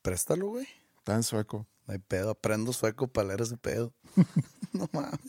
[0.03, 0.67] Préstalo, güey.
[0.99, 1.67] Está en sueco.
[1.87, 2.31] No hay pedo.
[2.31, 3.93] Aprendo sueco para leer ese pedo.
[4.73, 5.21] no mames.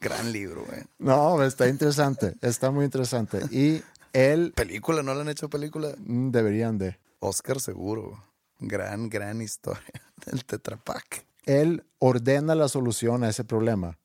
[0.00, 0.82] Gran libro, güey.
[0.98, 3.40] No, está interesante, está muy interesante.
[3.50, 5.94] Y él Película, ¿no le han hecho película?
[5.98, 6.98] mm, deberían de.
[7.18, 8.24] Oscar seguro.
[8.58, 9.82] Gran, gran historia
[10.26, 11.26] del Tetra Pak.
[11.44, 13.98] Él ordena la solución a ese problema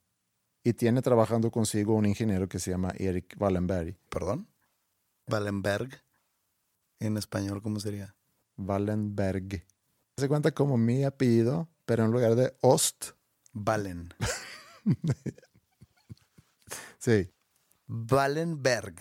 [0.64, 3.97] y tiene trabajando consigo un ingeniero que se llama Eric Wallenberg.
[4.09, 4.47] ¿Perdón?
[5.28, 6.03] Wallenberg.
[6.99, 8.16] En español, ¿cómo sería?
[8.57, 9.66] Wallenberg.
[10.22, 13.13] Se cuenta como mi apellido, pero en lugar de Ost,
[13.53, 14.13] Valen.
[16.99, 17.32] Sí.
[17.88, 18.93] Valenberg.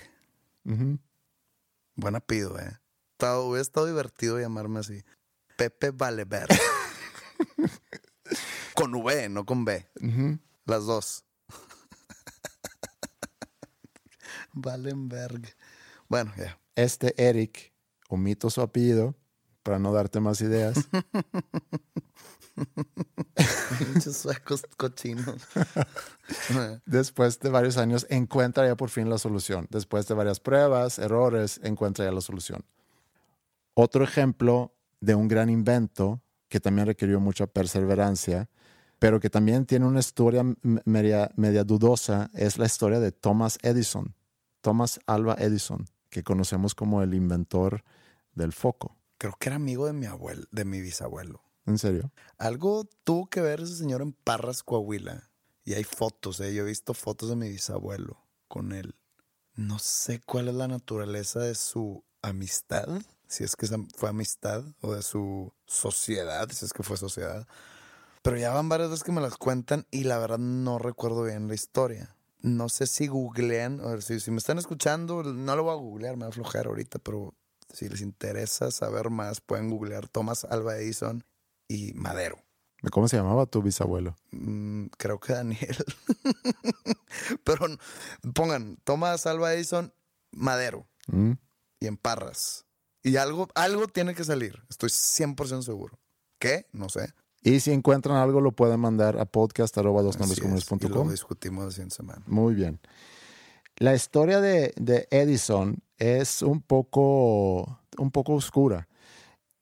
[0.65, 2.81] Buen apellido, eh.
[3.13, 5.05] Estado, hubiera estado divertido llamarme así.
[5.59, 6.49] Pepe Valeberg.
[8.75, 9.87] con V, no con B.
[10.65, 11.27] Las dos.
[14.55, 15.55] Valenberg.
[16.09, 16.59] Bueno, ya.
[16.77, 17.75] Este Eric,
[18.09, 19.20] omito su apellido
[19.71, 20.89] para no darte más ideas.
[23.95, 25.37] Muchos suecos cochinos.
[26.87, 29.69] Después de varios años encuentra ya por fin la solución.
[29.71, 32.65] Después de varias pruebas, errores, encuentra ya la solución.
[33.75, 38.51] Otro ejemplo de un gran invento que también requirió mucha perseverancia,
[38.99, 40.43] pero que también tiene una historia
[40.85, 44.17] media, media dudosa, es la historia de Thomas Edison.
[44.63, 47.85] Thomas Alva Edison, que conocemos como el inventor
[48.35, 48.97] del foco.
[49.21, 51.43] Creo que era amigo de mi abuelo, de mi bisabuelo.
[51.67, 52.11] ¿En serio?
[52.39, 55.29] Algo tuvo que ver ese señor en Parras, Coahuila.
[55.63, 56.55] Y hay fotos, ¿eh?
[56.55, 58.95] Yo he visto fotos de mi bisabuelo con él.
[59.57, 62.89] No sé cuál es la naturaleza de su amistad,
[63.29, 67.47] si es que fue amistad, o de su sociedad, si es que fue sociedad.
[68.23, 71.47] Pero ya van varias veces que me las cuentan y la verdad no recuerdo bien
[71.47, 72.17] la historia.
[72.41, 76.17] No sé si googlean, ver, si, si me están escuchando, no lo voy a googlear,
[76.17, 77.35] me va a aflojar ahorita, pero
[77.73, 81.25] si les interesa saber más, pueden googlear Thomas Alva Edison
[81.69, 82.39] y Madero.
[82.91, 84.17] ¿Cómo se llamaba tu bisabuelo?
[84.31, 85.77] Mm, creo que Daniel.
[87.45, 87.67] Pero
[88.35, 89.93] pongan Thomas Alva Edison,
[90.33, 91.33] Madero ¿Mm?
[91.81, 92.65] y en Parras.
[93.03, 94.63] Y algo, algo tiene que salir.
[94.69, 95.99] Estoy 100% seguro.
[96.39, 96.67] ¿Qué?
[96.73, 97.13] No sé.
[97.43, 99.85] Y si encuentran algo, lo pueden mandar a podcast.com.
[99.85, 102.23] lo discutimos la siguiente semana.
[102.27, 102.81] Muy bien.
[103.77, 108.89] La historia de, de Edison es un poco, un poco oscura.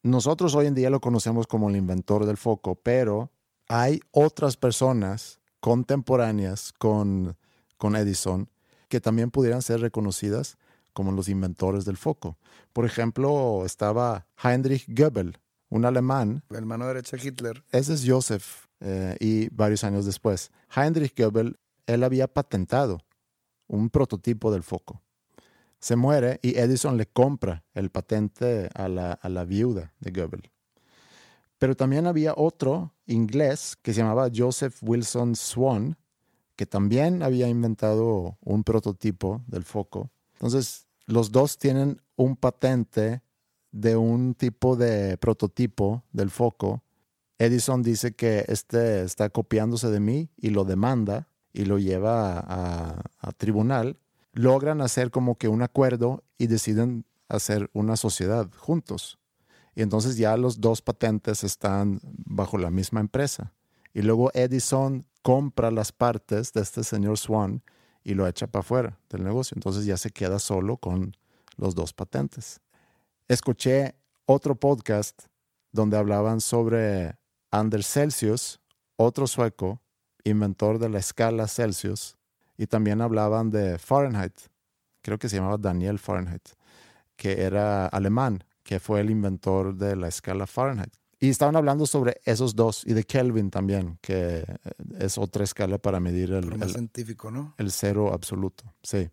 [0.02, 3.30] Nosotros hoy en día lo conocemos como el inventor del foco, pero
[3.68, 7.36] hay otras personas contemporáneas con,
[7.76, 8.48] con Edison
[8.88, 10.56] que también pudieran ser reconocidas
[10.94, 12.38] como los inventores del foco.
[12.72, 17.64] Por ejemplo, estaba Heinrich Goebbels, un alemán El mano derecha de Hitler.
[17.72, 20.52] ese es Joseph eh, y varios años después.
[20.74, 23.00] Heinrich Goebbels, él había patentado
[23.66, 25.02] un prototipo del foco.
[25.80, 30.50] Se muere y Edison le compra el patente a la, a la viuda de Goebbels.
[31.58, 35.96] Pero también había otro inglés que se llamaba Joseph Wilson Swan,
[36.56, 40.10] que también había inventado un prototipo del foco.
[40.34, 43.22] Entonces, los dos tienen un patente
[43.72, 46.82] de un tipo de prototipo del foco.
[47.38, 53.32] Edison dice que este está copiándose de mí y lo demanda y lo lleva a,
[53.36, 53.98] tribunal.
[54.38, 59.18] Logran hacer como que un acuerdo y deciden hacer una sociedad juntos.
[59.74, 63.52] Y entonces ya los dos patentes están bajo la misma empresa.
[63.92, 67.64] Y luego Edison compra las partes de este señor Swan
[68.04, 69.56] y lo echa para afuera del negocio.
[69.56, 71.16] Entonces ya se queda solo con
[71.56, 72.60] los dos patentes.
[73.26, 75.20] Escuché otro podcast
[75.72, 77.16] donde hablaban sobre
[77.50, 78.60] Anders Celsius,
[78.94, 79.80] otro sueco,
[80.22, 82.17] inventor de la escala Celsius,
[82.58, 84.34] y también hablaban de Fahrenheit,
[85.00, 86.46] creo que se llamaba Daniel Fahrenheit,
[87.16, 90.92] que era alemán, que fue el inventor de la escala Fahrenheit.
[91.20, 94.44] Y estaban hablando sobre esos dos y de Kelvin también, que eh,
[94.98, 97.54] es otra escala para medir el, el- científico, ¿no?
[97.58, 99.08] el cero absoluto, sí.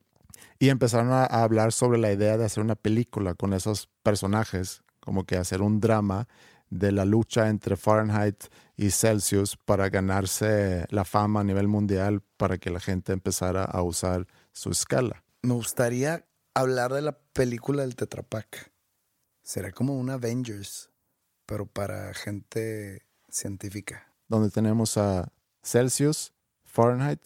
[0.59, 4.83] Y empezaron a, a hablar sobre la idea de hacer una película con esos personajes,
[4.99, 6.27] como que hacer un drama
[6.75, 8.45] de la lucha entre Fahrenheit
[8.75, 13.81] y Celsius para ganarse la fama a nivel mundial para que la gente empezara a
[13.81, 15.23] usar su escala.
[15.41, 18.71] Me gustaría hablar de la película del Tetra Pak.
[19.41, 20.89] Será como un Avengers,
[21.45, 24.11] pero para gente científica.
[24.27, 27.21] Donde tenemos a Celsius, Fahrenheit,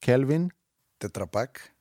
[0.00, 0.52] Kelvin,
[0.98, 1.74] Tetra Pak.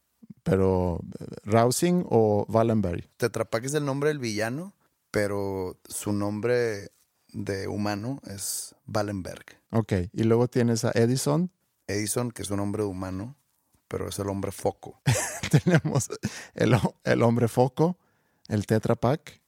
[0.43, 3.09] pero eh, Rousing o Wallenberg.
[3.17, 4.73] Tetra Pak es el nombre del villano,
[5.15, 6.91] pero su nombre
[7.31, 9.45] de humano es Wallenberg.
[9.71, 11.49] Ok, y luego tienes a Edison,
[11.87, 13.37] Edison, que es un hombre humano,
[13.87, 15.01] pero es el hombre foco.
[15.63, 16.09] tenemos
[16.53, 17.97] el, el hombre foco,
[18.49, 19.41] el Tetra Pak.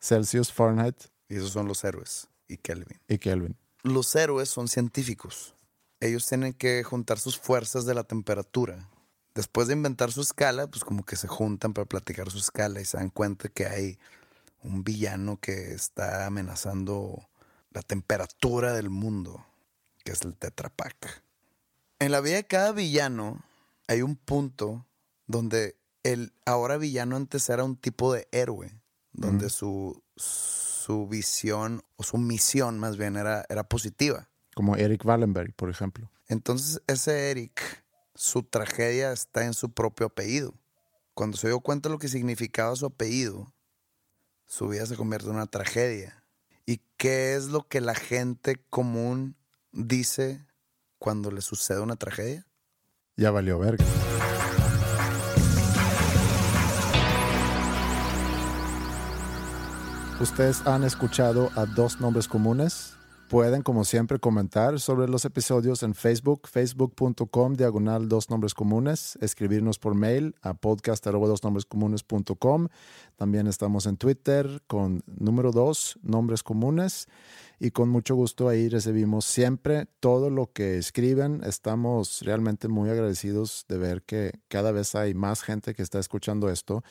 [0.00, 0.96] Celsius, Fahrenheit
[1.28, 3.00] Y esos son los héroes y Kelvin.
[3.06, 3.56] y Kelvin.
[3.84, 5.54] Los héroes son científicos.
[6.00, 8.90] Ellos tienen que juntar sus fuerzas de la temperatura.
[9.36, 12.84] Después de inventar su escala, pues como que se juntan para platicar su escala y
[12.84, 13.98] se dan cuenta que hay
[14.62, 17.28] un villano que está amenazando
[17.70, 19.46] la temperatura del mundo,
[20.04, 21.22] que es el Tetra Pak.
[21.98, 23.42] En la vida de cada villano
[23.88, 24.86] hay un punto
[25.26, 28.72] donde el ahora villano antes era un tipo de héroe,
[29.12, 34.28] donde su, su visión o su misión más bien era, era positiva.
[34.54, 36.10] Como Eric Wallenberg, por ejemplo.
[36.28, 37.84] Entonces, ese Eric,
[38.14, 40.54] su tragedia está en su propio apellido.
[41.14, 43.52] Cuando se dio cuenta de lo que significaba su apellido,
[44.46, 46.22] su vida se convierte en una tragedia.
[46.64, 49.36] ¿Y qué es lo que la gente común
[49.72, 50.44] dice
[50.98, 52.46] cuando le sucede una tragedia?
[53.16, 53.84] Ya valió verga.
[60.20, 62.95] Ustedes han escuchado a dos nombres comunes.
[63.28, 69.80] Pueden, como siempre, comentar sobre los episodios en Facebook, facebook.com, diagonal dos nombres comunes, escribirnos
[69.80, 71.04] por mail a podcast.
[73.16, 77.08] También estamos en Twitter con número dos, nombres comunes.
[77.58, 81.42] Y con mucho gusto ahí recibimos siempre todo lo que escriben.
[81.42, 86.48] Estamos realmente muy agradecidos de ver que cada vez hay más gente que está escuchando
[86.48, 86.84] esto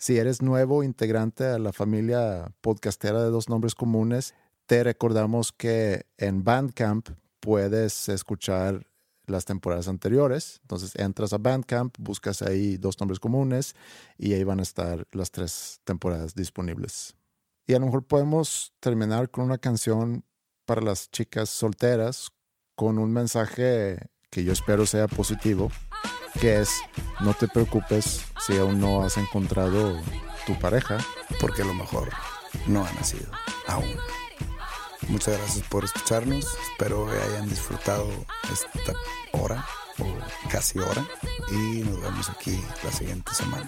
[0.00, 4.32] si eres nuevo integrante a la familia podcastera de dos nombres comunes,
[4.68, 7.08] te recordamos que en Bandcamp
[7.40, 8.86] puedes escuchar
[9.26, 10.58] las temporadas anteriores.
[10.60, 13.74] Entonces entras a Bandcamp, buscas ahí dos nombres comunes
[14.18, 17.16] y ahí van a estar las tres temporadas disponibles.
[17.66, 20.22] Y a lo mejor podemos terminar con una canción
[20.66, 22.28] para las chicas solteras
[22.76, 23.98] con un mensaje
[24.30, 25.70] que yo espero sea positivo
[26.38, 26.70] que es
[27.20, 29.98] no te preocupes si aún no has encontrado
[30.46, 30.98] tu pareja.
[31.40, 32.10] Porque a lo mejor
[32.66, 33.30] no ha nacido
[33.66, 33.96] aún.
[35.08, 36.46] Muchas gracias por escucharnos.
[36.70, 38.10] Espero que hayan disfrutado
[38.52, 38.92] esta
[39.32, 39.64] hora
[39.98, 41.04] o casi hora.
[41.50, 43.66] Y nos vemos aquí la siguiente semana.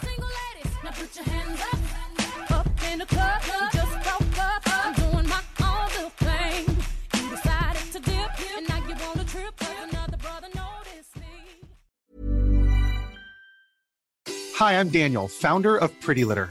[14.61, 16.51] Hi, I'm Daniel, founder of Pretty Litter.